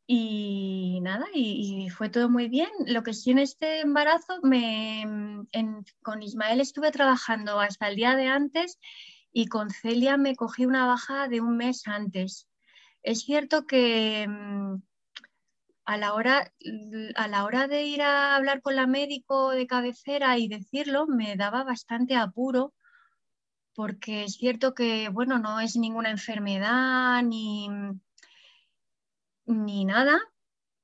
Y 0.08 1.00
nada, 1.02 1.26
y, 1.34 1.88
fue 1.90 2.08
todo 2.08 2.28
muy 2.28 2.48
bien. 2.48 2.68
Lo 2.86 3.02
que 3.02 3.12
sí 3.12 3.32
en 3.32 3.40
este 3.40 3.80
embarazo, 3.80 4.40
me, 4.42 5.04
con 6.02 6.22
Ismael 6.22 6.60
estuve 6.60 6.92
trabajando 6.92 7.58
hasta 7.58 7.88
el 7.88 7.96
día 7.96 8.14
de 8.14 8.28
antes 8.28 8.78
y 9.32 9.46
con 9.46 9.70
Celia 9.70 10.16
me 10.16 10.36
cogí 10.36 10.64
una 10.64 10.86
baja 10.86 11.26
de 11.26 11.40
un 11.40 11.56
mes 11.56 11.88
antes. 11.88 12.48
Es 13.02 13.20
cierto 13.20 13.66
que 13.66 14.26
mm, 14.28 14.76
a 15.86 15.96
la 15.96 16.14
hora, 16.14 16.52
a 17.14 17.28
la 17.28 17.44
hora 17.44 17.68
de 17.68 17.84
ir 17.84 18.02
a 18.02 18.36
hablar 18.36 18.60
con 18.60 18.76
la 18.76 18.86
médico 18.86 19.50
de 19.50 19.66
cabecera 19.66 20.36
y 20.36 20.48
decirlo, 20.48 21.06
me 21.06 21.36
daba 21.36 21.64
bastante 21.64 22.16
apuro 22.16 22.74
porque 23.74 24.24
es 24.24 24.34
cierto 24.34 24.74
que, 24.74 25.08
bueno, 25.10 25.38
no 25.38 25.60
es 25.60 25.76
ninguna 25.76 26.10
enfermedad 26.10 27.22
ni 27.22 27.68
ni 29.46 29.84
nada, 29.84 30.18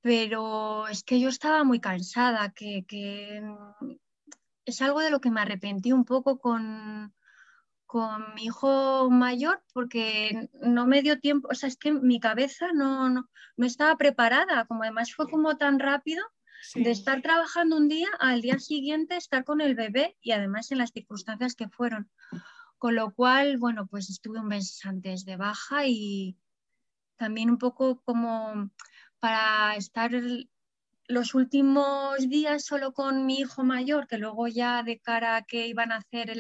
pero 0.01 0.87
es 0.89 1.03
que 1.03 1.19
yo 1.21 1.29
estaba 1.29 1.65
muy 1.65 1.81
cansada, 1.81 2.53
que, 2.53 2.85
mm, 3.43 3.91
es 4.65 4.81
algo 4.83 5.01
de 5.01 5.11
lo 5.11 5.21
que 5.21 5.31
me 5.31 5.41
arrepentí 5.41 5.93
un 5.93 6.05
poco 6.05 6.39
con, 6.39 7.13
con 7.93 8.33
mi 8.35 8.45
hijo 8.45 9.11
mayor 9.11 9.63
porque 9.75 10.49
no 10.63 10.87
me 10.87 11.03
dio 11.03 11.21
tiempo, 11.21 11.49
o 11.51 11.55
sea, 11.55 11.69
es 11.69 11.77
que 11.77 11.93
mi 11.93 12.21
cabeza 12.21 12.73
no, 12.73 13.11
no, 13.11 13.29
estaba 13.59 13.99
preparada, 13.99 14.65
como 14.65 14.85
además 14.85 15.13
fue 15.13 15.29
como 15.29 15.59
tan 15.59 15.79
rápido 15.79 16.25
de 16.75 16.91
estar 16.91 17.21
trabajando 17.21 17.77
un 17.77 17.89
día 17.89 18.09
al 18.19 18.41
día 18.41 18.59
siguiente 18.59 19.19
estar 19.19 19.45
con 19.45 19.61
el 19.61 19.75
bebé 19.75 20.17
y 20.23 20.31
además 20.31 20.73
en 20.73 20.79
las 20.79 20.93
circunstancias 20.93 21.55
que 21.55 21.69
fueron. 21.69 22.11
Con 22.79 22.95
lo 22.95 23.13
cual, 23.13 23.59
bueno, 23.59 23.87
pues 23.87 24.09
estuve 24.09 24.41
un 24.41 24.47
mes 24.47 24.81
antes 24.87 25.27
de 25.27 25.37
baja 25.37 25.87
y, 25.87 26.39
también 27.17 27.51
un 27.51 27.59
poco 27.59 28.01
como 28.07 28.71
para 29.21 29.77
estar 29.77 30.13
los 31.09 31.35
últimos 31.35 32.27
días 32.27 32.65
solo 32.65 32.95
con 32.95 33.27
mi 33.27 33.41
hijo 33.41 33.65
mayor, 33.65 34.07
que 34.07 34.17
luego 34.17 34.49
ya 34.49 34.83
de 34.83 34.99
cara 34.99 35.37
a 35.37 35.43
que 35.43 35.67
iban 35.67 35.93
a 35.93 35.97
hacer 35.97 36.31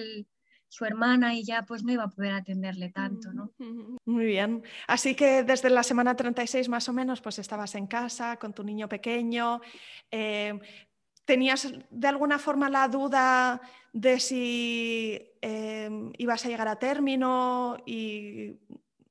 su 0.72 0.86
hermana 0.86 1.34
y 1.34 1.44
ya 1.44 1.64
pues 1.66 1.84
no 1.84 1.92
iba 1.92 2.04
a 2.04 2.08
poder 2.08 2.32
atenderle 2.32 2.88
tanto, 2.88 3.30
¿no? 3.30 3.52
Muy 4.06 4.24
bien. 4.24 4.62
Así 4.86 5.14
que 5.14 5.42
desde 5.42 5.68
la 5.68 5.82
semana 5.82 6.16
36 6.16 6.70
más 6.70 6.88
o 6.88 6.94
menos 6.94 7.20
pues 7.20 7.38
estabas 7.38 7.74
en 7.74 7.86
casa 7.86 8.38
con 8.38 8.54
tu 8.54 8.64
niño 8.64 8.88
pequeño. 8.88 9.60
Eh, 10.10 10.58
¿Tenías 11.26 11.70
de 11.90 12.08
alguna 12.08 12.38
forma 12.38 12.70
la 12.70 12.88
duda 12.88 13.60
de 13.92 14.18
si 14.18 15.20
eh, 15.42 15.90
ibas 16.16 16.46
a 16.46 16.48
llegar 16.48 16.68
a 16.68 16.78
término? 16.78 17.76
Y 17.84 18.56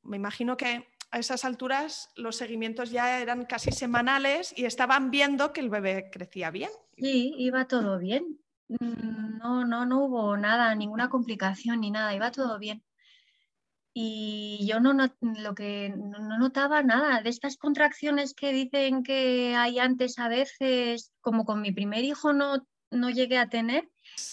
me 0.01 0.17
imagino 0.17 0.57
que 0.57 0.87
a 1.11 1.19
esas 1.19 1.45
alturas 1.45 2.09
los 2.15 2.37
seguimientos 2.37 2.89
ya 2.89 3.21
eran 3.21 3.45
casi 3.45 3.71
semanales 3.71 4.51
y 4.57 4.65
estaban 4.65 5.11
viendo 5.11 5.53
que 5.53 5.61
el 5.61 5.69
bebé 5.69 6.09
crecía 6.11 6.49
bien. 6.49 6.71
Sí, 6.97 7.35
iba 7.37 7.67
todo 7.67 7.99
bien. 7.99 8.39
Mm, 8.79 9.37
no, 9.37 9.65
no, 9.65 9.85
no 9.85 10.05
hubo 10.05 10.37
nada, 10.37 10.73
ninguna 10.75 11.09
complicación 11.09 11.81
ni 11.81 11.91
nada, 11.91 12.15
iba 12.15 12.31
todo 12.31 12.57
bien. 12.57 12.83
Y 13.93 14.65
yo 14.65 14.79
no, 14.79 14.93
lo 15.19 15.55
que 15.55 15.89
no 15.89 16.37
notaba 16.39 16.81
nada 16.81 17.21
de 17.21 17.29
estas 17.29 17.57
contracciones 17.57 18.33
que 18.33 18.53
dicen 18.53 19.03
que 19.03 19.55
hay 19.55 19.79
antes 19.79 20.17
a 20.19 20.29
veces, 20.29 21.11
como 21.19 21.43
con 21.43 21.61
mi 21.61 21.73
primer 21.73 22.05
hijo 22.05 22.31
no, 22.31 22.65
no 22.91 23.09
llegué 23.09 23.37
a 23.37 23.49
tener, 23.49 23.89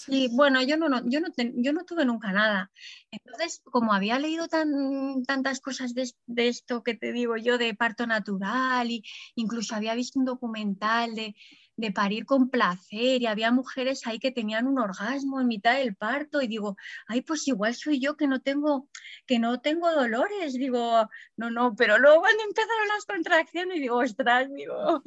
y 0.07 0.33
bueno, 0.35 0.61
yo 0.61 0.77
no, 0.77 0.87
yo, 1.09 1.19
no 1.19 1.27
yo 1.37 1.73
no 1.73 1.85
tuve 1.85 2.05
nunca 2.05 2.31
nada. 2.31 2.71
Entonces, 3.11 3.61
como 3.63 3.93
había 3.93 4.19
leído 4.19 4.47
tan, 4.47 5.23
tantas 5.25 5.59
cosas 5.59 5.93
de, 5.93 6.11
esto 6.37 6.83
que 6.83 6.95
te 6.95 7.11
digo 7.11 7.37
yo, 7.37 7.57
de 7.57 7.73
parto 7.75 8.07
natural, 8.07 8.89
y 8.89 9.03
incluso 9.35 9.75
había 9.75 9.95
visto 9.95 10.19
un 10.19 10.25
documental 10.25 11.15
de, 11.15 11.35
de 11.79 11.91
parir 11.91 12.25
con 12.25 12.49
placer 12.49 13.21
y 13.21 13.25
había 13.25 13.51
mujeres 13.51 14.05
ahí 14.05 14.19
que 14.19 14.31
tenían 14.31 14.67
un 14.67 14.79
orgasmo 14.79 15.39
en 15.39 15.47
mitad 15.47 15.75
del 15.75 15.95
parto 15.95 16.41
y 16.41 16.47
digo, 16.47 16.75
ay, 17.07 17.21
pues 17.21 17.47
igual 17.47 17.73
soy 17.73 18.01
yo 18.01 18.17
que 18.17 18.27
no 18.27 18.41
tengo, 18.41 18.89
que 19.25 19.39
no 19.39 19.61
tengo 19.61 19.89
dolores, 19.89 20.53
digo, 20.55 21.07
no, 21.37 21.49
no, 21.49 21.75
pero 21.75 21.97
luego 21.97 22.19
cuando 22.19 22.43
empezaron 22.43 22.87
las 22.89 23.05
contracciones 23.05 23.79
digo, 23.79 23.95
ostras, 23.95 24.49
digo, 24.53 25.01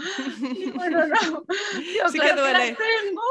bueno, 0.75 1.07
no, 1.07 1.45
digo, 1.79 2.09
sí 2.09 2.19
claro 2.19 2.43
que, 2.43 2.53
las 2.53 2.79
tengo, 2.79 3.23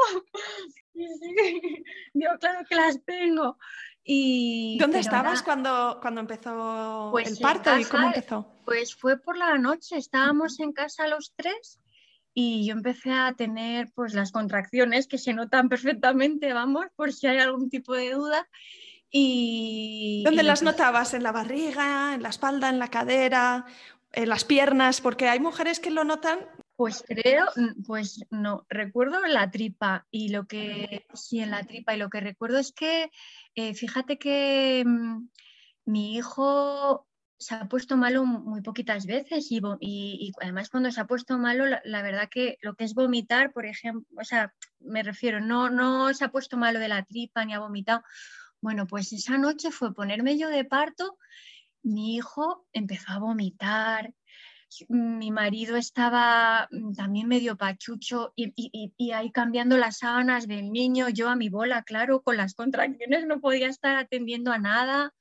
digo, 2.14 2.30
claro 2.38 2.64
que 2.68 2.74
las 2.76 3.04
tengo. 3.04 3.58
Y, 4.04 4.78
¿Dónde 4.80 4.98
estabas 5.00 5.42
cuando, 5.42 5.98
cuando 6.00 6.20
empezó 6.20 7.08
pues 7.12 7.30
el 7.30 7.38
parto 7.38 7.76
y 7.78 7.84
cómo 7.84 8.08
empezó? 8.08 8.46
Pues 8.64 8.94
fue 8.94 9.16
por 9.16 9.36
la 9.36 9.58
noche, 9.58 9.96
estábamos 9.96 10.58
en 10.60 10.72
casa 10.72 11.06
los 11.06 11.32
tres 11.36 11.81
y 12.34 12.66
yo 12.66 12.72
empecé 12.72 13.12
a 13.12 13.34
tener 13.34 13.90
pues 13.94 14.14
las 14.14 14.32
contracciones 14.32 15.06
que 15.06 15.18
se 15.18 15.34
notan 15.34 15.68
perfectamente, 15.68 16.52
vamos, 16.52 16.86
por 16.96 17.12
si 17.12 17.26
hay 17.26 17.38
algún 17.38 17.70
tipo 17.70 17.94
de 17.94 18.12
duda. 18.12 18.48
Y, 19.10 20.22
¿Dónde 20.24 20.42
las 20.42 20.62
notabas? 20.62 21.12
¿En 21.12 21.22
la 21.22 21.32
barriga, 21.32 22.14
en 22.14 22.22
la 22.22 22.30
espalda, 22.30 22.70
en 22.70 22.78
la 22.78 22.88
cadera, 22.88 23.66
en 24.12 24.28
las 24.30 24.44
piernas? 24.44 25.02
Porque 25.02 25.28
hay 25.28 25.38
mujeres 25.38 25.80
que 25.80 25.90
lo 25.90 26.04
notan. 26.04 26.38
Pues 26.76 27.04
creo, 27.06 27.46
pues 27.86 28.24
no, 28.30 28.64
recuerdo 28.70 29.22
en 29.24 29.34
la 29.34 29.50
tripa 29.50 30.06
y 30.10 30.30
lo 30.30 30.46
que, 30.46 31.04
sí, 31.12 31.40
en 31.40 31.50
la 31.50 31.62
tripa 31.64 31.94
y 31.94 31.98
lo 31.98 32.08
que 32.08 32.20
recuerdo 32.20 32.58
es 32.58 32.72
que, 32.72 33.10
eh, 33.54 33.74
fíjate 33.74 34.18
que 34.18 34.82
mm, 34.86 35.28
mi 35.84 36.16
hijo 36.16 37.06
se 37.42 37.54
ha 37.54 37.68
puesto 37.68 37.96
malo 37.96 38.24
muy 38.24 38.62
poquitas 38.62 39.06
veces 39.06 39.50
y, 39.50 39.60
y, 39.80 40.32
además 40.40 40.70
cuando 40.70 40.90
se 40.90 41.00
ha 41.00 41.06
puesto 41.06 41.38
malo, 41.38 41.64
la, 41.66 42.02
verdad 42.02 42.28
que 42.30 42.58
lo 42.62 42.74
que 42.74 42.84
es 42.84 42.94
vomitar, 42.94 43.52
por 43.52 43.66
ejemplo, 43.66 44.06
o 44.18 44.24
sea, 44.24 44.54
me 44.80 45.02
refiero, 45.02 45.40
no, 45.40 45.68
no 45.68 46.12
se 46.14 46.24
ha 46.24 46.30
puesto 46.30 46.56
malo 46.56 46.78
de 46.78 46.88
la 46.88 47.04
tripa 47.04 47.44
ni 47.44 47.54
ha 47.54 47.58
vomitado. 47.58 48.02
Bueno, 48.60 48.86
pues 48.86 49.12
esa 49.12 49.38
noche 49.38 49.70
fue 49.72 49.92
ponerme 49.92 50.38
yo 50.38 50.48
de 50.48 50.64
parto, 50.64 51.18
mi 51.82 52.14
hijo 52.16 52.66
empezó 52.72 53.12
a 53.12 53.18
vomitar, 53.18 54.14
mi 54.88 55.30
marido 55.30 55.76
estaba 55.76 56.68
mm, 56.70 56.94
también 56.94 57.28
medio 57.28 57.56
pachucho 57.56 58.32
y, 58.36 58.52
y, 58.96 59.10
ahí 59.12 59.30
cambiando 59.30 59.76
las 59.76 59.98
sábanas 59.98 60.46
del 60.46 60.70
niño, 60.72 61.08
yo 61.08 61.28
a 61.28 61.36
mi 61.36 61.48
bola, 61.48 61.82
claro, 61.82 62.22
con 62.22 62.36
las 62.36 62.54
contracciones 62.54 63.26
no 63.26 63.40
podía 63.40 63.68
estar 63.68 63.96
atendiendo 63.96 64.52
a 64.52 64.58
nada. 64.58 65.12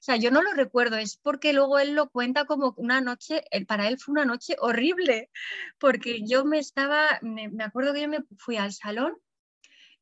O 0.00 0.02
sea, 0.06 0.16
yo 0.16 0.30
no 0.30 0.42
lo 0.42 0.52
recuerdo, 0.52 0.96
es 0.96 1.16
porque 1.16 1.52
luego 1.52 1.78
él 1.78 1.94
lo 1.94 2.10
cuenta 2.10 2.44
como 2.44 2.74
una 2.76 3.00
noche, 3.00 3.42
para 3.66 3.88
él 3.88 3.98
fue 3.98 4.12
una 4.12 4.24
noche 4.24 4.56
horrible, 4.60 5.30
porque 5.78 6.22
yo 6.26 6.44
me 6.44 6.58
estaba, 6.58 7.18
me, 7.22 7.50
acuerdo 7.64 7.94
que 7.94 8.02
yo 8.02 8.08
me 8.08 8.24
fui 8.38 8.56
al 8.56 8.72
salón 8.72 9.14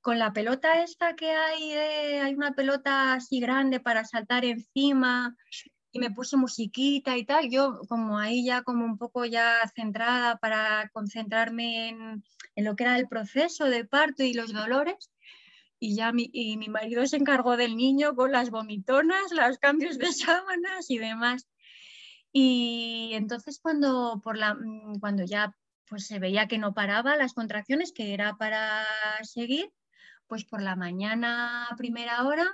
con 0.01 0.19
la 0.19 0.33
pelota 0.35 0.83
esta 0.83 1.17
que 1.17 1.31
hay, 1.31 1.73
hay 1.73 2.35
una 2.35 2.53
pelota 2.53 3.15
así 3.15 3.41
grande 3.41 3.81
para 3.81 4.05
saltar 4.05 4.45
encima, 4.45 5.35
y 5.95 6.01
me 6.01 6.11
puse 6.11 6.37
musiquita 6.37 7.17
y 7.17 7.25
tal, 7.25 7.49
yo 7.49 7.81
como 7.89 8.19
ahí 8.19 8.45
ya 8.45 8.63
como 8.63 8.85
un 8.85 8.99
poco 8.99 9.25
ya 9.25 9.61
centrada 9.77 10.39
para 10.39 10.91
concentrarme 10.93 11.89
en, 11.89 12.25
en 12.57 12.65
lo 12.65 12.75
que 12.75 12.83
era 12.83 12.99
el 12.99 13.07
proceso 13.07 13.67
de 13.67 13.85
parto 13.85 14.25
y 14.25 14.35
los 14.35 14.53
dolores, 14.53 15.13
y 15.79 15.95
ya 15.95 16.11
mi, 16.11 16.29
y 16.33 16.57
mi 16.57 16.69
marido 16.69 17.07
se 17.07 17.17
encargó 17.17 17.57
del 17.57 17.77
niño 17.77 18.17
con 18.17 18.33
las 18.33 18.51
vomitonas, 18.51 19.31
los 19.31 19.59
cambios 19.59 19.97
de 19.97 20.13
sábanas 20.13 20.91
y 20.91 20.99
demás. 20.99 21.47
Y 22.33 23.11
entonces 23.13 23.61
cuando, 23.61 24.21
por 24.25 24.37
la, 24.37 24.55
mm, 24.55 24.99
cuando 24.99 25.25
ya 25.25 25.57
pues 25.87 26.09
se 26.09 26.19
veía 26.19 26.49
que 26.49 26.59
no 26.59 26.75
paraba 26.75 27.17
las 27.17 27.35
contracciones, 27.35 27.93
que 27.93 28.15
era 28.15 28.37
para 28.37 28.85
seguir, 29.23 29.73
pues 30.27 30.45
por 30.45 30.61
la 30.61 30.75
mañana 30.75 31.69
primera 31.77 32.25
hora, 32.25 32.51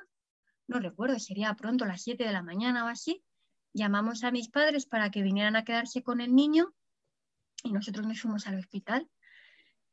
no 0.66 0.78
recuerdo, 0.78 1.18
sería 1.18 1.54
pronto, 1.54 1.86
las 1.86 2.02
7 2.02 2.24
de 2.24 2.32
la 2.32 2.42
mañana 2.42 2.84
o 2.84 2.88
así, 2.88 3.24
llamamos 3.72 4.24
a 4.24 4.30
mis 4.30 4.48
padres 4.48 4.86
para 4.86 5.10
que 5.10 5.22
vinieran 5.22 5.56
a 5.56 5.64
quedarse 5.64 6.02
con 6.02 6.20
el 6.20 6.34
niño 6.34 6.74
y 7.62 7.72
nosotros 7.72 8.06
nos 8.06 8.20
fuimos 8.20 8.46
al 8.46 8.58
hospital. 8.58 9.08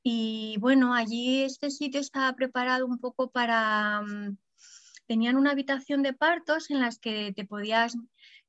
Y 0.04 0.58
bueno, 0.60 0.94
allí 0.94 1.44
este 1.44 1.70
sitio 1.70 2.00
estaba 2.00 2.34
preparado 2.34 2.86
un 2.86 3.00
poco 3.00 3.32
para... 3.32 4.02
Mm, 4.02 4.38
tenían 5.08 5.38
una 5.38 5.52
habitación 5.52 6.04
de 6.04 6.14
partos 6.14 6.70
en 6.70 6.82
las 6.82 7.00
que 7.00 7.34
te 7.34 7.46
podías 7.46 7.98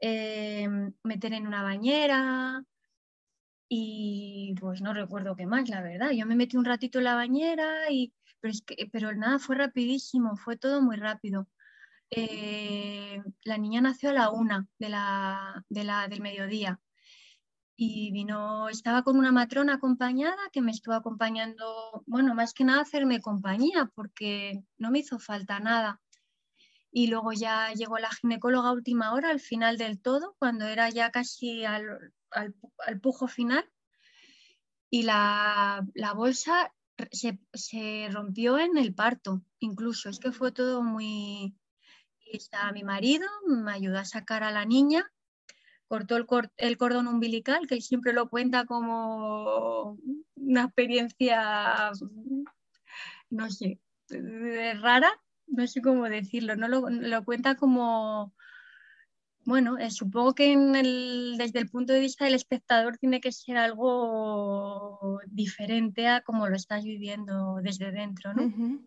eh, 0.01 0.69
meter 1.05 1.33
en 1.33 1.47
una 1.47 1.63
bañera 1.63 2.65
y 3.69 4.55
pues 4.61 4.81
no 4.81 4.95
recuerdo 4.95 5.37
qué 5.37 5.47
más, 5.47 5.69
la 5.69 5.83
verdad. 5.83 6.11
Yo 6.11 6.27
me 6.27 6.37
metí 6.37 6.57
un 6.57 6.65
ratito 6.65 6.99
en 6.99 7.05
la 7.05 7.15
bañera 7.15 7.91
y... 7.91 8.13
Pero, 8.41 8.53
es 8.53 8.63
que, 8.63 8.89
pero 8.93 9.13
nada, 9.15 9.41
fue 9.41 9.57
rapidísimo, 9.57 10.37
fue 10.37 10.57
todo 10.57 10.81
muy 10.81 10.97
rápido. 10.97 11.49
Eh, 12.11 13.23
la 13.45 13.59
niña 13.59 13.81
nació 13.81 14.11
a 14.11 14.15
la 14.15 14.31
una 14.31 14.67
de 14.79 14.89
la, 14.89 15.65
del 15.69 16.21
mediodía 16.21 16.81
y 17.77 18.11
vino, 18.11 18.69
estaba 18.69 19.05
con 19.05 19.17
una 19.17 19.31
matrona 19.31 19.75
acompañada 19.75 20.37
que 20.53 20.63
me 20.63 20.73
estuvo 20.73 20.95
acompañando, 20.95 22.03
bueno, 22.07 22.35
más 22.35 22.53
que 22.53 22.65
nada 22.65 22.83
hacerme 22.83 23.21
compañía 23.21 23.91
porque 23.95 24.65
no 24.79 24.91
me 24.91 25.01
hizo 25.01 25.19
falta 25.21 25.61
nada. 25.61 26.01
Y 26.91 27.07
luego 27.07 27.33
ya 27.33 27.73
llegó 27.75 27.99
la 27.99 28.11
ginecóloga 28.11 28.73
última 28.73 29.13
hora, 29.13 29.31
al 29.31 29.39
final 29.39 29.79
del 29.79 30.01
todo, 30.01 30.35
cuando 30.41 30.67
era 30.67 30.91
ya 30.91 31.11
casi 31.11 31.65
al, 31.65 32.13
pujo 33.01 33.29
final. 33.29 33.65
Y 34.91 35.03
la, 35.03 35.87
bolsa 36.17 36.75
se, 37.13 37.39
se, 37.53 38.09
rompió 38.11 38.59
en 38.59 38.77
el 38.77 38.93
parto, 38.95 39.43
incluso. 39.61 40.09
Es 40.09 40.19
que 40.19 40.33
fue 40.33 40.51
todo 40.51 40.83
muy, 40.83 41.55
está 42.33 42.71
mi 42.73 42.83
marido, 42.83 43.27
me 43.47 43.73
ayudó 43.73 43.99
a 43.99 44.05
sacar 44.05 44.43
a 44.43 44.51
la 44.51 44.65
niña, 44.65 45.11
cortó 45.87 46.17
el, 46.17 46.77
cordón 46.77 47.09
umbilical, 47.09 47.67
que 47.67 47.81
siempre 47.81 48.13
lo 48.13 48.29
cuenta 48.29 48.67
como 48.67 49.99
una 50.37 50.65
experiencia, 50.65 51.91
no 53.31 53.51
sé, 53.51 53.81
rara, 54.81 55.11
no 55.47 55.67
sé 55.67 55.81
cómo 55.81 56.05
decirlo, 56.05 56.57
no 56.57 56.69
lo, 56.69 57.25
cuenta 57.25 57.57
como, 57.57 58.35
bueno, 59.45 59.79
eh, 59.79 59.91
supongo 59.91 60.35
que 60.35 60.57
desde 61.39 61.59
el 61.59 61.71
punto 61.71 61.95
de 61.95 62.01
vista 62.01 62.27
del 62.27 62.35
espectador 62.35 62.99
tiene 62.99 63.21
que 63.21 63.33
ser 63.33 63.57
algo 63.57 65.21
diferente 65.27 66.07
a 66.07 66.21
como 66.21 66.49
lo 66.49 66.57
estás 66.57 66.85
viviendo 66.85 67.57
desde 67.63 67.91
dentro, 67.93 68.35
¿no? 68.35 68.79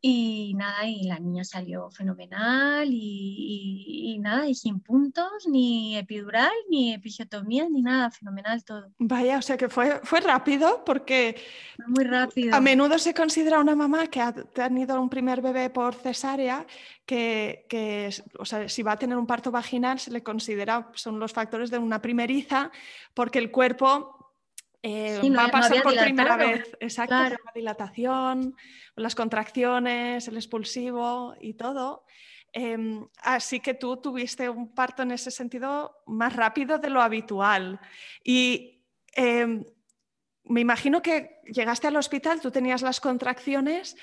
Y 0.00 0.54
nada, 0.54 0.86
y 0.86 1.02
la 1.04 1.18
niña 1.18 1.42
salió 1.42 1.90
fenomenal 1.90 2.88
y, 2.88 4.16
nada, 4.20 4.48
y 4.48 4.54
sin 4.54 4.78
puntos, 4.78 5.48
ni 5.48 5.96
epidural, 5.96 6.52
ni 6.70 6.94
episiotomía, 6.94 7.68
ni 7.68 7.82
nada, 7.82 8.10
fenomenal 8.10 8.62
todo. 8.62 8.92
Vaya, 8.98 9.38
o 9.38 9.42
sea 9.42 9.56
que 9.56 9.68
fue, 9.68 10.00
fue 10.04 10.20
rápido 10.20 10.84
porque 10.84 11.36
muy 11.88 12.04
rápido. 12.04 12.54
a 12.54 12.60
menudo 12.60 12.96
se 12.98 13.12
considera 13.12 13.58
una 13.58 13.74
mamá 13.74 14.06
que 14.06 14.20
ha 14.20 14.32
tenido 14.32 15.00
un 15.00 15.08
primer 15.08 15.42
bebé 15.42 15.68
por 15.68 15.94
cesárea 15.94 16.64
que, 17.04 17.66
que 17.68 18.10
o 18.38 18.44
sea, 18.44 18.68
si 18.68 18.82
va 18.84 18.92
a 18.92 18.98
tener 18.98 19.18
un 19.18 19.26
parto 19.26 19.50
vaginal 19.50 19.98
se 19.98 20.12
le 20.12 20.22
considera, 20.22 20.90
son 20.94 21.18
los 21.18 21.32
factores 21.32 21.70
de 21.70 21.78
una 21.78 22.00
primeriza 22.00 22.70
porque 23.14 23.40
el 23.40 23.50
cuerpo 23.50 24.17
eh, 24.82 25.20
va 25.36 25.46
a 25.46 25.50
pasar 25.50 25.82
por 25.82 25.96
primera 25.96 26.36
vez, 26.36 26.76
exacto, 26.80 27.14
la 27.14 27.52
dilatación, 27.54 28.54
las 28.94 29.14
contracciones, 29.14 30.28
el 30.28 30.36
expulsivo 30.36 31.34
y 31.40 31.54
todo. 31.54 32.04
Em, 32.52 33.06
así 33.22 33.60
que 33.60 33.74
tú 33.74 33.98
tuviste 33.98 34.48
un 34.48 34.74
parto 34.74 35.02
en 35.02 35.10
ese 35.10 35.30
sentido 35.30 35.96
más 36.06 36.34
rápido 36.34 36.78
de 36.78 36.90
lo 36.90 37.02
habitual. 37.02 37.80
Y 38.24 38.82
em, 39.14 39.64
me 40.44 40.60
imagino 40.60 41.02
que 41.02 41.40
llegaste 41.44 41.88
al 41.88 41.96
hospital, 41.96 42.40
tú 42.40 42.50
tenías 42.50 42.82
las 42.82 43.00
contracciones, 43.00 43.96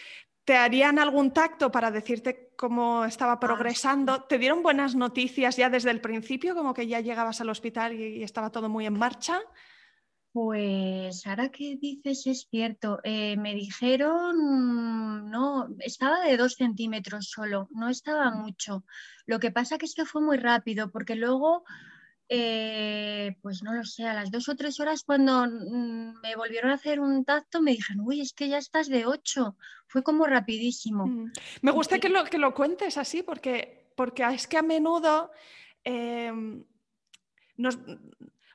¿te 0.44 0.56
harían 0.56 1.00
algún 1.00 1.34
tacto 1.34 1.72
para 1.72 1.90
decirte 1.90 2.54
cómo 2.56 3.06
estaba 3.06 3.34
Ah, 3.34 3.40
progresando. 3.40 4.24
¿Te 4.24 4.38
dieron 4.38 4.62
buenas 4.62 4.96
noticias 4.96 5.58
ya 5.58 5.70
desde 5.70 5.92
el 5.92 6.02
principio, 6.02 6.54
como 6.54 6.74
que 6.74 6.88
ya 6.88 7.00
llegabas 7.00 7.42
al 7.42 7.50
hospital 7.50 7.94
y, 7.94 8.18
y 8.18 8.24
estaba 8.24 8.52
todo 8.52 8.70
muy 8.70 8.86
en 8.86 8.98
marcha? 8.98 9.42
Pues 10.36 11.26
ahora 11.28 11.48
que 11.48 11.78
dices 11.78 12.28
es 12.28 12.48
cierto, 12.52 13.00
eh, 13.06 13.38
me 13.38 13.56
dijeron, 13.56 15.32
no, 15.32 15.70
estaba 15.80 16.26
de 16.26 16.36
dos 16.36 16.56
centímetros 16.56 17.30
solo, 17.30 17.70
no 17.72 17.88
estaba 17.88 18.32
mucho. 18.32 18.84
Lo 19.28 19.40
que 19.40 19.52
pasa 19.52 19.78
que 19.78 19.86
es 19.86 19.96
que 19.96 20.04
fue 20.04 20.22
muy 20.22 20.36
rápido, 20.36 20.92
porque 20.92 21.16
luego, 21.16 21.64
eh, 22.28 23.38
pues 23.42 23.64
no 23.64 23.72
lo 23.74 23.86
sé, 23.86 24.04
a 24.08 24.14
las 24.14 24.30
dos 24.30 24.50
o 24.50 24.58
tres 24.58 24.78
horas 24.82 25.04
cuando 25.06 25.46
mm, 25.48 26.20
me 26.22 26.36
volvieron 26.36 26.72
a 26.72 26.74
hacer 26.76 27.00
un 27.00 27.24
tacto 27.24 27.62
me 27.62 27.72
dijeron, 27.72 28.04
uy, 28.06 28.20
es 28.20 28.34
que 28.34 28.50
ya 28.50 28.58
estás 28.58 28.90
de 28.90 29.06
ocho. 29.06 29.56
Fue 29.88 30.04
como 30.04 30.26
rapidísimo. 30.26 31.08
Mm. 31.08 31.32
Me 31.62 31.72
gusta 31.72 31.98
que 32.00 32.10
lo, 32.10 32.26
que 32.26 32.40
lo 32.40 32.54
cuentes 32.54 32.98
así, 32.98 33.24
porque, 33.24 33.90
porque 33.96 34.26
es 34.34 34.48
que 34.48 34.58
a 34.58 34.64
menudo 34.64 35.32
em, 35.86 36.66
nos- 37.56 37.80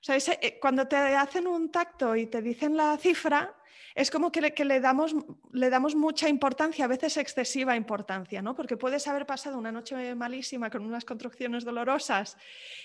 o 0.00 0.02
sea, 0.02 0.16
ese- 0.16 0.38
eh, 0.42 0.58
cuando 0.60 0.86
te 0.88 0.96
hacen 0.96 1.46
un 1.46 1.70
tacto 1.70 2.16
y 2.16 2.26
te 2.26 2.40
dicen 2.42 2.76
la 2.76 2.96
cifra, 2.96 3.54
es 3.94 4.10
como 4.10 4.30
que 4.30 4.40
le, 4.40 4.54
que 4.54 4.64
le 4.64 4.80
damos, 4.80 5.14
le 5.52 5.68
damos 5.68 5.94
mucha 5.96 6.28
importancia, 6.28 6.84
a 6.84 6.88
veces 6.88 7.16
excesiva 7.16 7.74
importancia, 7.76 8.40
¿no? 8.40 8.54
Porque 8.54 8.76
puedes 8.76 9.06
haber 9.08 9.26
pasado 9.26 9.58
una 9.58 9.72
noche 9.72 10.14
malísima 10.14 10.70
con 10.70 10.84
unas 10.86 11.04
contracciones 11.04 11.64
dolorosas 11.64 12.36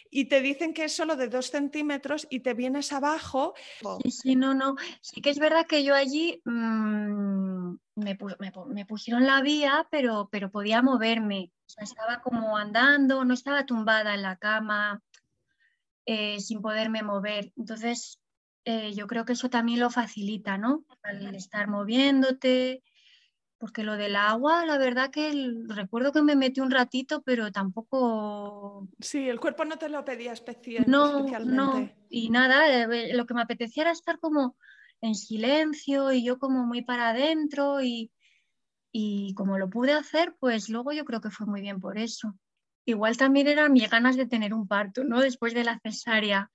y 0.10 0.26
te 0.26 0.42
dicen 0.42 0.74
que 0.74 0.86
es 0.86 0.96
solo 0.96 1.16
de 1.16 1.28
dos 1.28 1.52
centímetros 1.52 2.26
y 2.30 2.40
te 2.40 2.54
vienes 2.54 2.92
abajo. 2.92 3.54
Sí, 4.04 4.12
sí, 4.12 4.36
no, 4.36 4.54
no. 4.56 4.76
Sí 5.02 5.22
que 5.22 5.30
es 5.30 5.38
verdad 5.40 5.68
que 5.68 5.84
yo 5.84 5.94
allí 5.96 6.42
mm, 6.44 7.76
me 7.96 8.86
pusieron 8.88 9.26
la 9.26 9.42
vía, 9.42 9.88
pero, 9.92 10.28
pero 10.32 10.50
podía 10.52 10.82
moverme. 10.82 11.52
O 11.68 11.70
sea, 11.70 11.84
estaba 11.84 12.22
como 12.22 12.58
andando, 12.58 13.24
no 13.26 13.34
estaba 13.34 13.66
tumbada 13.66 14.16
en 14.16 14.22
la 14.22 14.38
cama 14.38 15.02
eh, 16.06 16.40
sin 16.40 16.62
poderme 16.62 17.04
mover. 17.04 17.52
Entonces, 17.58 18.20
eh, 18.66 18.94
yo 18.94 19.08
creo 19.08 19.26
que 19.26 19.34
eso 19.34 19.50
también 19.50 19.80
lo 19.80 19.90
facilita, 19.90 20.58
¿no? 20.58 20.86
Al 21.04 21.36
estar 21.36 21.68
moviéndote. 21.68 22.84
Porque 23.58 23.84
lo 23.84 23.96
del 23.96 24.16
agua, 24.18 24.66
la 24.66 24.78
verdad 24.78 25.12
que 25.12 25.30
el- 25.30 25.70
recuerdo 25.70 26.12
que 26.12 26.22
me 26.22 26.36
metí 26.36 26.60
un 26.60 26.72
ratito, 26.72 27.22
pero 27.24 27.52
tampoco 27.52 28.88
Sí, 29.00 29.30
el 29.30 29.40
cuerpo 29.40 29.64
no 29.66 29.78
te 29.78 29.88
lo 29.90 30.04
pedía 30.04 30.34
especi- 30.34 30.86
no, 30.86 31.24
no, 31.46 31.90
y 32.10 32.30
nada, 32.30 32.84
eh, 32.84 33.14
lo 33.14 33.26
que 33.26 33.34
me 33.34 33.42
apetecía 33.42 33.84
era 33.84 33.92
estar 33.92 34.20
como 34.20 34.58
en 35.02 35.16
silencio 35.16 36.12
y 36.12 36.24
yo 36.24 36.38
como 36.38 36.66
muy 36.66 36.84
para 36.84 37.10
adentro 37.10 37.82
y, 37.82 38.12
y 38.92 39.34
como 39.36 39.58
lo 39.58 39.70
pude 39.70 39.94
hacer, 39.94 40.36
pues 40.40 40.70
luego 40.70 40.92
yo 40.92 41.06
creo 41.06 41.22
que 41.22 41.30
fue 41.32 41.48
muy 41.48 41.62
bien 41.62 41.80
por 41.80 41.98
eso. 41.98 42.36
Igual 42.86 43.18
también 43.18 43.48
eran 43.48 43.74
mis 43.74 43.90
ganas 43.90 44.16
de 44.16 44.28
tener 44.28 44.54
un 44.54 44.68
parto, 44.68 45.04
¿no? 45.04 45.20
Después 45.20 45.54
de 45.54 45.64
la 45.64 45.80
cesárea. 45.80 46.52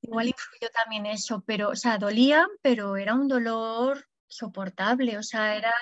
Igual 0.00 0.28
influyó 0.28 0.68
también 0.72 1.06
eso, 1.06 1.42
pero, 1.46 1.70
o 1.70 1.76
sea, 1.76 1.98
dolía, 1.98 2.46
pero 2.62 2.96
era 2.96 3.14
un 3.14 3.28
dolor 3.28 4.06
soportable, 4.28 5.18
o 5.18 5.22
sea, 5.22 5.56
era, 5.56 5.72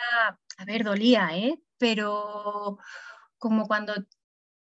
a 0.59 0.65
ver, 0.65 0.85
dolía, 0.85 1.31
¿eh? 1.37 1.61
Pero 1.79 2.79
como 3.39 3.67
cuando 3.67 3.95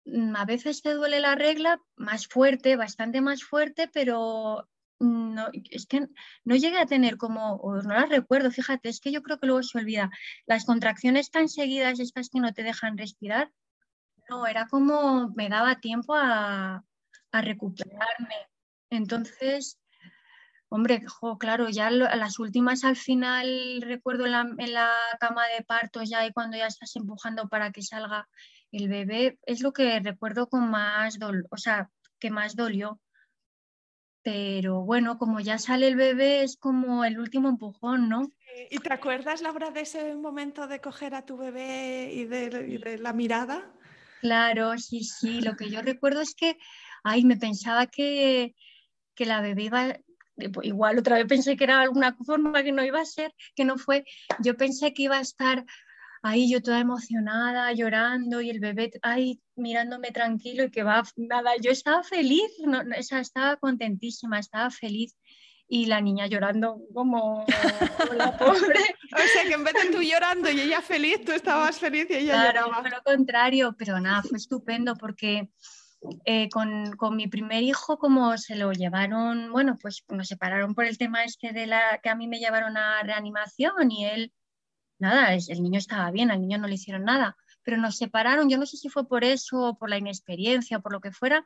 mm, 0.05 0.35
a 0.35 0.45
veces 0.45 0.81
te 0.81 0.93
duele 0.93 1.19
la 1.19 1.35
regla 1.35 1.81
más 1.95 2.27
fuerte, 2.27 2.75
bastante 2.75 3.21
más 3.21 3.43
fuerte, 3.43 3.89
pero 3.91 4.69
no, 4.99 5.49
es 5.71 5.87
que 5.87 6.07
no 6.45 6.55
llegué 6.55 6.77
a 6.79 6.85
tener 6.85 7.17
como, 7.17 7.55
o 7.55 7.81
no 7.81 7.93
las 7.93 8.09
recuerdo, 8.09 8.51
fíjate, 8.51 8.89
es 8.89 8.99
que 9.01 9.11
yo 9.11 9.23
creo 9.23 9.39
que 9.39 9.47
luego 9.47 9.63
se 9.63 9.77
olvida. 9.79 10.11
Las 10.45 10.65
contracciones 10.65 11.31
tan 11.31 11.49
seguidas, 11.49 11.99
estas 11.99 12.29
que 12.29 12.39
no 12.39 12.53
te 12.53 12.63
dejan 12.63 12.97
respirar, 12.97 13.51
no, 14.31 14.47
era 14.47 14.67
como 14.67 15.29
me 15.35 15.49
daba 15.49 15.81
tiempo 15.81 16.15
a, 16.15 16.83
a 17.31 17.41
recuperarme. 17.41 18.35
Entonces, 18.89 19.77
hombre, 20.69 21.03
claro, 21.37 21.69
ya 21.69 21.91
las 21.91 22.39
últimas 22.39 22.85
al 22.85 22.95
final 22.95 23.81
recuerdo 23.81 24.25
en 24.25 24.31
la, 24.31 24.41
en 24.57 24.73
la 24.73 24.89
cama 25.19 25.43
de 25.47 25.63
partos 25.65 26.09
ya 26.09 26.25
y 26.25 26.31
cuando 26.31 26.57
ya 26.57 26.67
estás 26.67 26.95
empujando 26.95 27.49
para 27.49 27.71
que 27.71 27.81
salga 27.81 28.29
el 28.71 28.87
bebé, 28.87 29.37
es 29.45 29.61
lo 29.61 29.73
que 29.73 29.99
recuerdo 29.99 30.47
con 30.47 30.69
más 30.71 31.19
dolor, 31.19 31.45
o 31.51 31.57
sea, 31.57 31.89
que 32.19 32.31
más 32.31 32.55
dolió. 32.55 33.01
Pero 34.23 34.81
bueno, 34.81 35.17
como 35.17 35.39
ya 35.39 35.57
sale 35.57 35.87
el 35.87 35.95
bebé, 35.95 36.43
es 36.43 36.55
como 36.55 37.03
el 37.03 37.19
último 37.19 37.49
empujón, 37.49 38.07
¿no? 38.07 38.31
¿Y 38.69 38.77
te 38.77 38.93
acuerdas, 38.93 39.41
Laura, 39.41 39.71
de 39.71 39.81
ese 39.81 40.13
momento 40.15 40.67
de 40.67 40.79
coger 40.79 41.15
a 41.15 41.25
tu 41.25 41.37
bebé 41.37 42.11
y 42.13 42.25
de 42.25 42.97
la 42.99 43.13
mirada? 43.13 43.73
Claro, 44.21 44.77
sí, 44.77 45.03
sí. 45.03 45.41
Lo 45.41 45.55
que 45.55 45.71
yo 45.71 45.81
recuerdo 45.81 46.21
es 46.21 46.35
que, 46.35 46.55
ay, 47.03 47.25
me 47.25 47.37
pensaba 47.37 47.87
que, 47.87 48.53
que 49.15 49.25
la 49.25 49.41
bebé 49.41 49.63
iba, 49.63 49.97
igual 50.61 50.99
otra 50.99 51.15
vez 51.15 51.25
pensé 51.25 51.57
que 51.57 51.63
era 51.63 51.81
alguna 51.81 52.15
forma 52.23 52.61
que 52.61 52.71
no 52.71 52.85
iba 52.85 53.01
a 53.01 53.05
ser, 53.05 53.33
que 53.55 53.65
no 53.65 53.79
fue. 53.79 54.05
Yo 54.43 54.55
pensé 54.55 54.93
que 54.93 55.03
iba 55.03 55.17
a 55.17 55.21
estar 55.21 55.65
ahí 56.21 56.51
yo 56.51 56.61
toda 56.61 56.79
emocionada, 56.79 57.73
llorando 57.73 58.41
y 58.41 58.51
el 58.51 58.59
bebé 58.59 58.91
ahí 59.01 59.41
mirándome 59.55 60.11
tranquilo 60.11 60.65
y 60.65 60.69
que 60.69 60.83
va, 60.83 61.03
nada, 61.15 61.53
yo 61.59 61.71
estaba 61.71 62.03
feliz, 62.03 62.43
no, 62.63 62.83
no, 62.83 62.95
estaba 62.95 63.57
contentísima, 63.57 64.37
estaba 64.37 64.69
feliz. 64.69 65.17
Y 65.73 65.85
la 65.85 66.01
niña 66.01 66.27
llorando 66.27 66.81
como 66.93 67.45
la 68.13 68.37
pobre. 68.37 68.81
O 69.13 69.27
sea, 69.33 69.43
que 69.47 69.53
en 69.53 69.63
vez 69.63 69.73
de 69.73 69.89
tú 69.89 70.01
llorando 70.01 70.51
y 70.51 70.59
ella 70.59 70.81
feliz, 70.81 71.23
tú 71.23 71.31
estabas 71.31 71.79
feliz 71.79 72.07
y 72.09 72.15
ella 72.15 72.51
Claro, 72.51 72.73
fue 72.81 72.89
lo 72.89 73.01
contrario, 73.03 73.73
pero 73.77 73.97
nada, 74.01 74.21
fue 74.21 74.37
estupendo 74.37 74.97
porque 74.97 75.49
eh, 76.25 76.49
con, 76.49 76.91
con 76.97 77.15
mi 77.15 77.27
primer 77.27 77.63
hijo, 77.63 77.97
como 77.97 78.37
se 78.37 78.57
lo 78.57 78.73
llevaron, 78.73 79.49
bueno, 79.53 79.77
pues 79.81 80.03
nos 80.09 80.27
separaron 80.27 80.75
por 80.75 80.83
el 80.83 80.97
tema 80.97 81.23
este 81.23 81.53
de 81.53 81.67
la 81.67 81.99
que 82.03 82.09
a 82.09 82.15
mí 82.15 82.27
me 82.27 82.39
llevaron 82.39 82.75
a 82.75 83.01
reanimación 83.03 83.91
y 83.91 84.05
él, 84.05 84.33
nada, 84.99 85.33
el 85.33 85.63
niño 85.63 85.77
estaba 85.77 86.11
bien, 86.11 86.31
al 86.31 86.41
niño 86.41 86.57
no 86.57 86.67
le 86.67 86.73
hicieron 86.73 87.05
nada, 87.05 87.37
pero 87.63 87.77
nos 87.77 87.97
separaron, 87.97 88.49
yo 88.49 88.57
no 88.57 88.65
sé 88.65 88.77
si 88.77 88.89
fue 88.89 89.07
por 89.07 89.23
eso, 89.23 89.57
o 89.61 89.77
por 89.77 89.89
la 89.89 89.97
inexperiencia, 89.97 90.77
o 90.77 90.81
por 90.81 90.91
lo 90.91 90.99
que 90.99 91.11
fuera, 91.11 91.45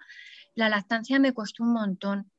la 0.55 0.69
lactancia 0.69 1.19
me 1.19 1.33
costó 1.33 1.63
un 1.63 1.73
montón. 1.73 2.31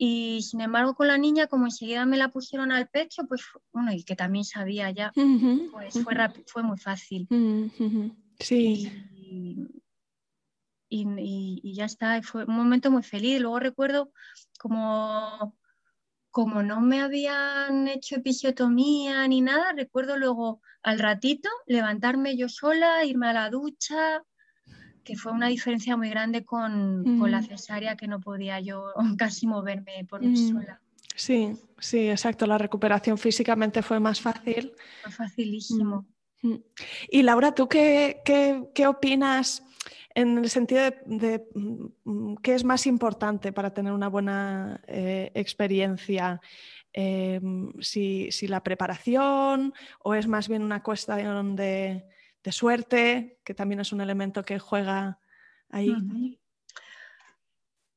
Y 0.00 0.42
sin 0.42 0.60
embargo, 0.60 0.94
con 0.94 1.08
la 1.08 1.18
niña, 1.18 1.48
como 1.48 1.66
enseguida 1.66 2.06
me 2.06 2.16
la 2.16 2.28
pusieron 2.30 2.70
al 2.70 2.88
pecho, 2.88 3.24
pues 3.26 3.42
bueno, 3.72 3.92
y 3.92 4.04
que 4.04 4.14
también 4.14 4.44
sabía 4.44 4.90
ya, 4.92 5.10
pues 5.72 5.94
fue, 6.04 6.14
rápido, 6.14 6.44
fue 6.46 6.62
muy 6.62 6.78
fácil. 6.78 7.26
Sí. 8.38 8.88
y, 9.12 9.66
y- 10.88 11.02
y- 11.20 11.60
y 11.62 11.74
ya 11.74 11.84
está, 11.86 12.16
y 12.18 12.22
fue 12.22 12.44
un 12.44 12.54
momento 12.54 12.90
muy 12.90 13.02
feliz. 13.02 13.40
Luego 13.40 13.58
recuerdo 13.58 14.12
como, 14.58 15.56
como 16.30 16.62
no 16.62 16.80
me 16.80 17.00
habían 17.00 17.88
hecho 17.88 18.16
episiotomía 18.16 19.26
ni 19.28 19.40
nada, 19.40 19.72
recuerdo 19.72 20.16
luego 20.16 20.62
al 20.82 20.98
ratito 21.00 21.48
levantarme 21.66 22.36
yo 22.36 22.48
sola, 22.48 23.04
irme 23.04 23.28
a 23.28 23.32
la 23.32 23.50
ducha, 23.50 24.22
que 25.08 25.16
fue 25.16 25.32
una 25.32 25.46
diferencia 25.48 25.96
muy 25.96 26.10
grande 26.10 26.44
con, 26.44 27.16
con 27.18 27.30
la 27.30 27.40
cesárea 27.42 27.96
que 27.96 28.06
no 28.06 28.20
podía 28.20 28.60
yo 28.60 28.92
casi 29.16 29.46
moverme 29.46 30.04
por 30.04 30.20
mí 30.20 30.28
Mm. 30.38 30.50
sola. 30.52 30.80
Sí, 31.16 31.52
sí, 31.78 32.10
exacto. 32.10 32.46
La 32.46 32.58
recuperación 32.58 33.16
físicamente 33.16 33.80
fue 33.82 33.98
más 34.00 34.20
fácil. 34.20 34.72
Fue 35.02 35.10
facilísimo. 35.10 36.04
Mm. 36.42 36.56
Y 37.10 37.22
Laura, 37.22 37.54
¿tú 37.54 37.66
qué, 37.68 38.20
qué- 38.22 38.68
qué 38.74 38.86
opinas 38.86 39.62
en 40.14 40.36
el 40.36 40.50
sentido 40.50 40.82
de, 40.82 40.94
de, 41.06 41.48
mm, 41.54 42.34
qué 42.42 42.54
es 42.54 42.64
más 42.64 42.86
importante 42.86 43.50
para 43.50 43.72
tener 43.72 43.94
una 43.94 44.08
buena 44.08 44.82
eh, 44.86 45.30
experiencia? 45.34 46.38
Eh, 46.92 47.40
si, 47.80 48.30
si 48.30 48.46
la 48.46 48.62
preparación 48.62 49.72
o 50.02 50.14
es 50.14 50.26
más 50.26 50.48
bien 50.48 50.62
una 50.62 50.82
cuestión 50.82 51.56
de, 51.56 52.04
de 52.48 52.52
suerte, 52.52 53.38
que 53.44 53.52
también 53.52 53.80
es 53.80 53.92
un 53.92 54.00
elemento 54.00 54.42
que 54.42 54.58
juega 54.58 55.20
ahí. 55.68 56.40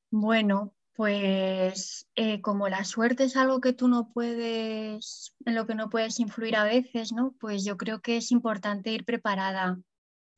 Bueno, 0.10 0.76
pues 0.94 2.10
eh, 2.16 2.42
como 2.42 2.68
la 2.68 2.84
suerte 2.84 3.24
es 3.24 3.38
algo 3.38 3.62
que 3.62 3.72
tú 3.72 3.88
no 3.88 4.12
puedes, 4.12 5.34
en 5.46 5.56
lo 5.56 5.66
que 5.66 5.76
no 5.76 5.90
puedes 5.90 6.20
influir 6.20 6.58
a 6.58 6.66
veces, 6.66 7.14
¿no? 7.14 7.34
Pues 7.40 7.64
yo 7.64 7.78
creo 7.78 8.02
que 8.02 8.18
es 8.18 8.34
importante 8.34 8.92
ir 8.92 9.06
preparada. 9.06 9.80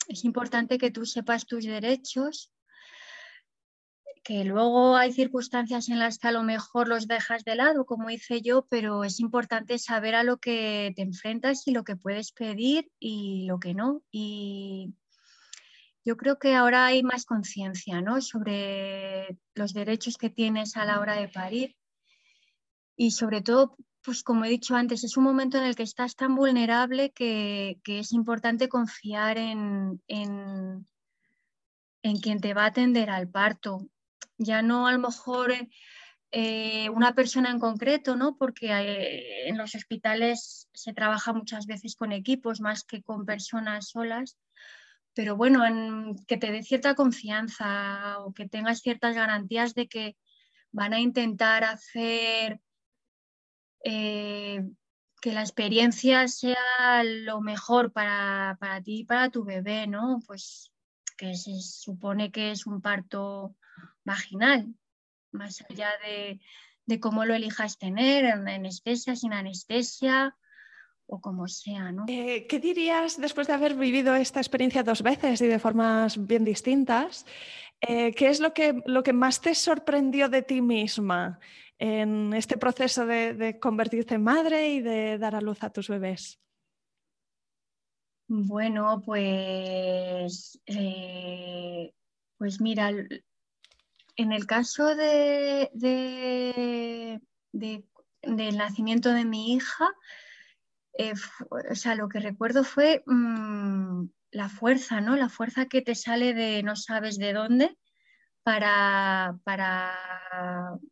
Es 0.08 0.24
importante 0.26 0.78
que 0.78 0.92
tú 0.92 1.08
sepas 1.08 1.48
tus 1.48 1.64
derechos, 1.64 2.52
que 4.24 4.44
luego 4.46 4.96
hay 4.96 5.12
circunstancias 5.12 5.90
en 5.90 6.00
las 6.00 6.18
que 6.18 6.30
a 6.30 6.32
lo 6.32 6.44
mejor 6.44 6.88
los 6.88 7.08
dejas 7.08 7.44
de 7.44 7.56
lado, 7.56 7.86
como 7.86 8.10
hice 8.10 8.42
yo, 8.42 8.66
pero 8.70 9.04
es 9.04 9.20
importante 9.20 9.78
saber 9.78 10.16
a 10.16 10.24
lo 10.24 10.38
que 10.38 10.94
te 10.96 11.02
enfrentas 11.02 11.68
y 11.68 11.72
lo 11.72 11.84
que 11.84 11.96
puedes 11.96 12.32
pedir 12.32 12.90
y 13.00 13.46
lo 13.46 13.60
que 13.60 13.74
no. 13.74 14.02
Y 14.12 14.94
yo 16.06 16.18
creo 16.18 16.40
que 16.40 16.56
ahora 16.56 16.86
hay 16.86 17.04
más 17.04 17.26
conciencia 17.26 18.02
¿no? 18.02 18.22
sobre 18.22 19.38
los 19.56 19.74
derechos 19.74 20.18
que 20.18 20.30
tienes 20.30 20.78
a 20.78 20.86
la 20.86 21.00
hora 21.00 21.16
de 21.16 21.28
parir 21.28 21.76
y 22.96 23.12
sobre 23.12 23.42
todo 23.42 23.76
pues 24.04 24.22
como 24.22 24.46
he 24.46 24.50
dicho 24.50 24.76
antes, 24.76 25.04
es 25.04 25.16
un 25.16 25.24
momento 25.24 25.58
en 25.58 25.64
el 25.64 25.76
que 25.76 25.84
estás 25.84 26.16
tan 26.16 26.36
vulnerable 26.36 27.12
que, 27.12 27.80
es 27.86 28.12
importante 28.12 28.68
confiar 28.68 29.38
en, 29.38 30.02
en, 30.08 30.86
quien 32.22 32.42
te 32.42 32.54
va 32.54 32.64
a 32.64 32.68
atender 32.68 33.10
al 33.10 33.30
parto. 33.30 33.88
Ya 34.38 34.62
no 34.62 34.88
a 34.88 34.92
lo 34.92 35.00
mejor 35.00 35.54
eh, 36.32 36.90
una 36.90 37.14
persona 37.14 37.52
en 37.52 37.60
concreto, 37.60 38.16
¿no? 38.16 38.38
porque 38.38 38.72
eh, 38.72 39.50
en 39.50 39.58
los 39.58 39.76
hospitales 39.76 40.68
se 40.74 40.94
trabaja 40.94 41.32
muchas 41.32 41.68
veces 41.68 41.96
con 41.96 42.12
equipos 42.12 42.60
más 42.60 42.84
que 42.84 43.04
con 43.04 43.26
personas 43.26 43.90
solas, 43.90 44.38
pero 45.14 45.36
bueno, 45.36 45.64
en, 45.66 46.16
que 46.26 46.38
te 46.38 46.52
dé 46.52 46.64
cierta 46.64 46.96
confianza 46.96 48.18
o 48.20 48.34
que 48.34 48.50
tengas 48.50 48.80
ciertas 48.80 49.16
garantías 49.16 49.76
de 49.76 49.88
que 49.88 50.18
van 50.72 50.94
a 50.94 51.00
intentar 51.00 51.64
hacer 51.64 52.60
eh, 53.84 54.64
que 55.22 55.34
la 55.34 55.42
experiencia 55.42 56.28
sea 56.28 57.04
lo 57.04 57.42
mejor 57.42 57.94
para, 57.94 58.58
ti 58.84 59.02
y 59.02 59.06
para 59.06 59.30
tu 59.30 59.44
bebé, 59.44 59.88
¿no? 59.88 60.20
Pues 60.26 60.72
que 61.16 61.36
se 61.36 61.62
supone 61.62 62.32
que 62.32 62.52
es 62.52 62.66
un 62.66 62.82
parto 62.82 63.56
vaginal, 64.06 64.74
más 65.32 65.64
allá 65.70 65.90
de, 66.06 67.00
cómo 67.00 67.26
lo 67.26 67.34
elijas 67.34 67.78
tener, 67.78 68.26
en 68.26 68.48
anestesia, 68.48 69.16
sin 69.16 69.34
anestesia 69.34 70.36
o 71.06 71.20
como 71.20 71.48
sea, 71.48 71.92
¿no? 71.92 72.06
Eh, 72.08 72.48
¿Qué 72.48 72.60
dirías 72.60 73.20
después 73.20 73.48
de 73.48 73.54
haber 73.54 73.76
vivido 73.76 74.16
esta 74.16 74.40
experiencia 74.40 74.84
dos 74.84 75.02
veces 75.02 75.42
y 75.42 75.48
de 75.48 75.60
formas 75.60 76.26
bien 76.26 76.46
distintas? 76.46 77.26
Eh, 77.82 78.14
¿Qué 78.14 78.30
es 78.30 78.40
lo 78.40 78.54
que, 78.54 78.82
lo 78.86 79.04
que 79.04 79.12
más 79.12 79.42
te 79.42 79.54
sorprendió 79.54 80.30
de 80.30 80.42
ti 80.42 80.62
misma 80.62 81.40
en 81.78 82.34
este 82.34 82.58
proceso 82.58 83.06
de, 83.06 83.60
convertirte 83.60 84.16
en 84.16 84.24
madre 84.24 84.70
y 84.70 84.82
de 84.82 85.18
dar 85.18 85.36
a 85.36 85.42
luz 85.42 85.64
a 85.64 85.70
tus 85.70 85.90
bebés? 85.90 86.40
Bueno, 88.28 89.02
pues, 89.06 90.62
eh, 90.66 91.94
pues 92.38 92.62
mira, 92.62 92.90
en 94.16 94.32
el 94.32 94.46
caso 94.46 94.96
de, 94.96 95.70
del 97.52 98.58
nacimiento 98.58 99.14
de 99.14 99.26
mi 99.26 99.54
hija, 99.54 99.90
eh, 100.98 101.14
o 101.50 101.76
sea, 101.76 101.96
lo 101.96 102.08
que 102.10 102.20
recuerdo 102.20 102.64
fue 102.64 103.04
mm, 103.06 104.06
la 104.32 104.50
fuerza, 104.50 105.02
¿no? 105.02 105.16
La 105.16 105.30
fuerza 105.30 105.66
que 105.66 105.82
te 105.82 105.96
sale 105.96 106.34
de 106.34 106.64
no 106.64 106.76
sabes 106.76 107.18
de 107.18 107.34
dónde 107.34 107.78
para, 108.44 109.40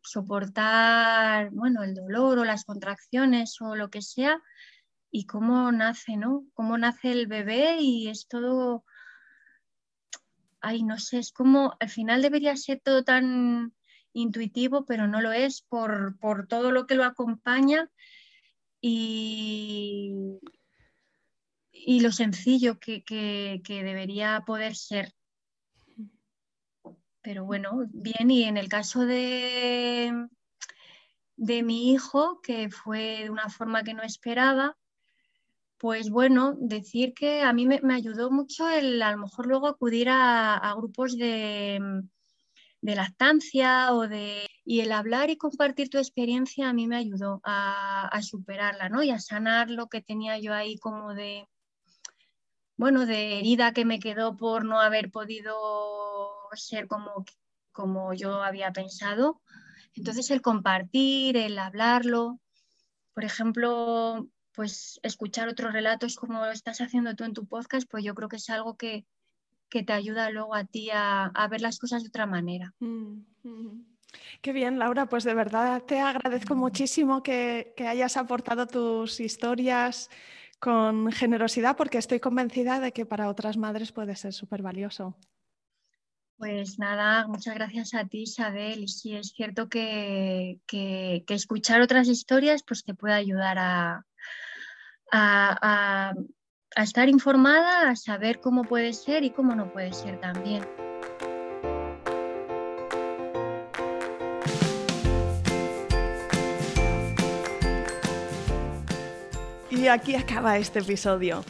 soportar 0.02 1.50
bueno, 1.50 1.82
el 1.82 1.94
dolor 1.94 2.38
o 2.38 2.44
las 2.44 2.64
contracciones 2.64 3.60
o 3.60 3.76
lo 3.76 3.90
que 3.90 4.02
sea 4.02 4.40
y 5.10 5.26
cómo 5.26 5.70
nace, 5.72 6.16
¿no? 6.16 6.44
Cómo 6.54 6.78
nace 6.78 7.12
el 7.12 7.26
bebé 7.26 7.76
y 7.80 8.08
es 8.08 8.26
todo, 8.28 8.84
ay, 10.62 10.82
no 10.82 10.98
sé, 10.98 11.18
es 11.18 11.32
como 11.32 11.76
al 11.80 11.90
final 11.90 12.22
debería 12.22 12.56
ser 12.56 12.80
todo 12.80 13.04
tan 13.04 13.74
intuitivo, 14.12 14.84
pero 14.86 15.06
no 15.08 15.20
lo 15.20 15.32
es 15.32 15.62
por, 15.62 16.16
todo 16.48 16.70
lo 16.70 16.86
que 16.86 16.94
lo 16.94 17.04
acompaña 17.04 17.90
y, 18.80 20.38
y 21.72 22.00
lo 22.00 22.12
sencillo 22.12 22.78
que, 22.78 23.02
que 23.04 23.82
debería 23.84 24.42
poder 24.46 24.76
ser. 24.76 25.14
Pero 27.22 27.44
bueno, 27.44 27.84
bien, 27.92 28.30
y 28.30 28.44
en 28.44 28.56
el 28.56 28.68
caso 28.68 29.06
de, 29.06 30.28
de 31.36 31.62
mi 31.62 31.92
hijo, 31.92 32.40
que 32.42 32.68
fue 32.70 33.24
de 33.24 33.30
una 33.30 33.48
forma 33.48 33.84
que 33.84 33.94
no 33.94 34.02
esperaba, 34.02 34.76
pues 35.82 36.10
bueno, 36.10 36.54
decir 36.60 37.12
que 37.12 37.42
a 37.42 37.52
mí 37.52 37.66
me, 37.66 37.80
ayudó 37.92 38.30
mucho 38.30 38.70
el 38.70 39.02
a 39.02 39.10
lo 39.10 39.18
mejor 39.18 39.48
luego 39.48 39.66
acudir 39.66 40.08
a, 40.10 40.72
grupos 40.76 41.18
de, 41.18 41.80
lactancia 42.82 43.92
o 43.92 44.06
de... 44.06 44.48
Y 44.64 44.78
el 44.82 44.92
hablar 44.92 45.30
y 45.30 45.36
compartir 45.36 45.90
tu 45.90 45.98
experiencia 45.98 46.68
a 46.68 46.72
mí 46.72 46.86
me 46.86 46.98
ayudó 46.98 47.40
a, 47.42 48.06
a 48.06 48.22
superarla, 48.22 48.90
¿no? 48.90 49.02
Y 49.02 49.10
a 49.10 49.18
sanar 49.18 49.70
lo 49.70 49.88
que 49.88 50.00
tenía 50.00 50.38
yo 50.38 50.54
ahí 50.54 50.78
como 50.78 51.14
de, 51.14 51.48
bueno, 52.76 53.04
de 53.04 53.40
herida 53.40 53.72
que 53.72 53.84
me 53.84 53.98
quedó 53.98 54.36
por 54.36 54.64
no 54.64 54.78
haber 54.78 55.10
podido 55.10 55.56
ser 56.52 56.86
como, 56.86 57.24
como 57.72 58.14
yo 58.14 58.40
había 58.40 58.70
pensado. 58.72 59.42
Entonces 59.96 60.30
el 60.30 60.42
compartir, 60.42 61.36
el 61.36 61.58
hablarlo, 61.58 62.38
por 63.14 63.24
ejemplo, 63.24 64.28
pues 64.52 65.00
escuchar 65.02 65.48
otros 65.48 65.72
relatos 65.72 66.16
como 66.16 66.40
lo 66.40 66.50
estás 66.50 66.80
haciendo 66.80 67.14
tú 67.14 67.24
en 67.24 67.32
tu 67.32 67.46
podcast, 67.46 67.88
pues 67.90 68.04
yo 68.04 68.14
creo 68.14 68.28
que 68.28 68.36
es 68.36 68.50
algo 68.50 68.76
que, 68.76 69.06
te 69.68 69.92
ayuda 69.92 70.28
luego 70.30 70.54
a 70.54 70.64
ti 70.64 70.90
a, 70.92 71.32
ver 71.50 71.62
las 71.62 71.78
cosas 71.78 72.02
de 72.02 72.08
otra 72.08 72.26
manera. 72.26 72.74
Mm, 72.78 73.24
mm. 73.42 73.86
Qué 74.42 74.52
bien, 74.52 74.78
Laura, 74.78 75.06
pues 75.06 75.24
de 75.24 75.32
verdad 75.32 75.82
te 75.84 75.98
agradezco 75.98 76.54
muchísimo 76.54 77.22
que, 77.22 77.72
que 77.74 77.88
hayas 77.88 78.18
aportado 78.18 78.66
tus 78.66 79.18
historias 79.20 80.10
con 80.60 81.10
generosidad 81.10 81.76
porque 81.76 81.96
estoy 81.96 82.20
convencida 82.20 82.80
de 82.80 82.92
que 82.92 83.06
para 83.06 83.28
otras 83.28 83.56
madres 83.56 83.92
puede 83.92 84.14
ser 84.14 84.34
súper 84.34 84.60
valioso. 84.60 85.16
Pues 86.42 86.76
nada, 86.76 87.28
muchas 87.28 87.54
gracias 87.54 87.94
a 87.94 88.04
ti, 88.06 88.22
Isabel. 88.22 88.82
Y 88.82 88.88
sí, 88.88 89.14
es 89.14 89.28
cierto 89.28 89.68
que, 89.68 90.58
escuchar 91.28 91.80
otras 91.82 92.08
historias 92.08 92.64
pues, 92.66 92.82
te 92.82 92.94
puede 92.94 93.14
ayudar 93.14 93.58
a, 95.12 96.14
estar 96.76 97.08
informada, 97.08 97.90
a 97.90 97.96
saber 97.96 98.40
cómo 98.40 98.64
puede 98.64 98.92
ser 98.92 99.24
y 99.24 99.30
cómo 99.30 99.54
no 99.54 99.72
puede 99.72 99.92
ser 99.92 100.20
también. 100.20 100.64
Y 109.70 109.88
aquí 109.88 110.14
acaba 110.14 110.58
este 110.58 110.78
episodio. 110.78 111.44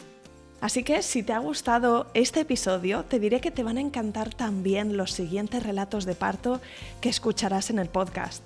Así 0.59 0.83
que 0.83 1.01
si 1.01 1.23
te 1.23 1.33
ha 1.33 1.39
gustado 1.39 2.07
este 2.13 2.39
episodio, 2.39 3.03
te 3.03 3.19
diré 3.19 3.41
que 3.41 3.51
te 3.51 3.63
van 3.63 3.77
a 3.77 3.81
encantar 3.81 4.33
también 4.33 4.95
los 4.95 5.11
siguientes 5.11 5.61
relatos 5.61 6.05
de 6.05 6.15
parto 6.15 6.61
que 7.01 7.09
escucharás 7.09 7.69
en 7.69 7.79
el 7.79 7.89
podcast. 7.89 8.43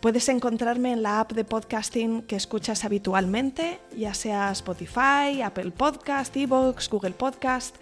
Puedes 0.00 0.30
encontrarme 0.30 0.92
en 0.92 1.02
la 1.02 1.20
app 1.20 1.32
de 1.32 1.44
podcasting 1.44 2.22
que 2.22 2.34
escuchas 2.34 2.86
habitualmente, 2.86 3.80
ya 3.94 4.14
sea 4.14 4.50
Spotify, 4.52 5.42
Apple 5.44 5.72
Podcast, 5.72 6.34
Evox, 6.34 6.88
Google 6.88 7.10
Podcast, 7.10 7.76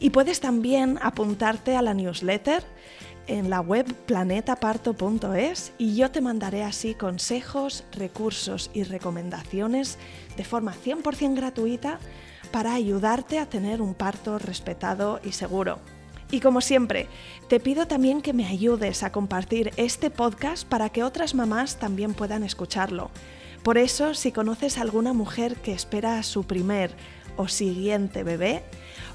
y 0.00 0.08
puedes 0.08 0.40
también 0.40 0.98
apuntarte 1.02 1.76
a 1.76 1.82
la 1.82 1.92
newsletter 1.92 2.64
en 3.26 3.50
la 3.50 3.60
web 3.60 3.84
planetaparto.es 4.06 5.72
y 5.76 5.94
yo 5.94 6.10
te 6.10 6.22
mandaré 6.22 6.62
así 6.62 6.94
consejos, 6.94 7.84
recursos 7.92 8.70
y 8.72 8.84
recomendaciones 8.84 9.98
de 10.38 10.44
forma 10.44 10.72
100% 10.74 11.36
gratuita 11.36 11.98
para 12.50 12.72
ayudarte 12.72 13.38
a 13.38 13.46
tener 13.46 13.82
un 13.82 13.92
parto 13.92 14.38
respetado 14.38 15.20
y 15.22 15.32
seguro. 15.32 15.80
Y 16.30 16.40
como 16.40 16.60
siempre, 16.60 17.08
te 17.48 17.58
pido 17.60 17.86
también 17.86 18.20
que 18.20 18.32
me 18.32 18.46
ayudes 18.46 19.02
a 19.02 19.12
compartir 19.12 19.72
este 19.76 20.10
podcast 20.10 20.68
para 20.68 20.90
que 20.90 21.02
otras 21.02 21.34
mamás 21.34 21.78
también 21.78 22.14
puedan 22.14 22.42
escucharlo. 22.42 23.10
Por 23.62 23.78
eso, 23.78 24.14
si 24.14 24.32
conoces 24.32 24.78
a 24.78 24.82
alguna 24.82 25.12
mujer 25.12 25.56
que 25.56 25.72
espera 25.72 26.18
a 26.18 26.22
su 26.22 26.44
primer 26.44 26.94
o 27.36 27.48
siguiente 27.48 28.24
bebé, 28.24 28.62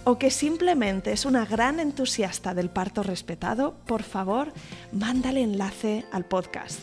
o 0.06 0.18
que 0.18 0.32
simplemente 0.32 1.12
es 1.12 1.26
una 1.26 1.46
gran 1.46 1.80
entusiasta 1.80 2.54
del 2.54 2.70
parto 2.70 3.04
respetado, 3.04 3.76
por 3.86 4.04
favor, 4.04 4.52
mándale 4.92 5.42
enlace 5.42 6.06
al 6.12 6.26
podcast. 6.26 6.80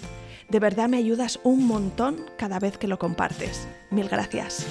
De 0.48 0.58
verdad 0.58 0.88
me 0.88 0.96
ayudas 0.96 1.38
un 1.42 1.66
montón 1.66 2.24
cada 2.36 2.58
vez 2.58 2.76
que 2.78 2.88
lo 2.88 2.98
compartes. 2.98 3.68
Mil 3.90 4.08
gracias. 4.08 4.66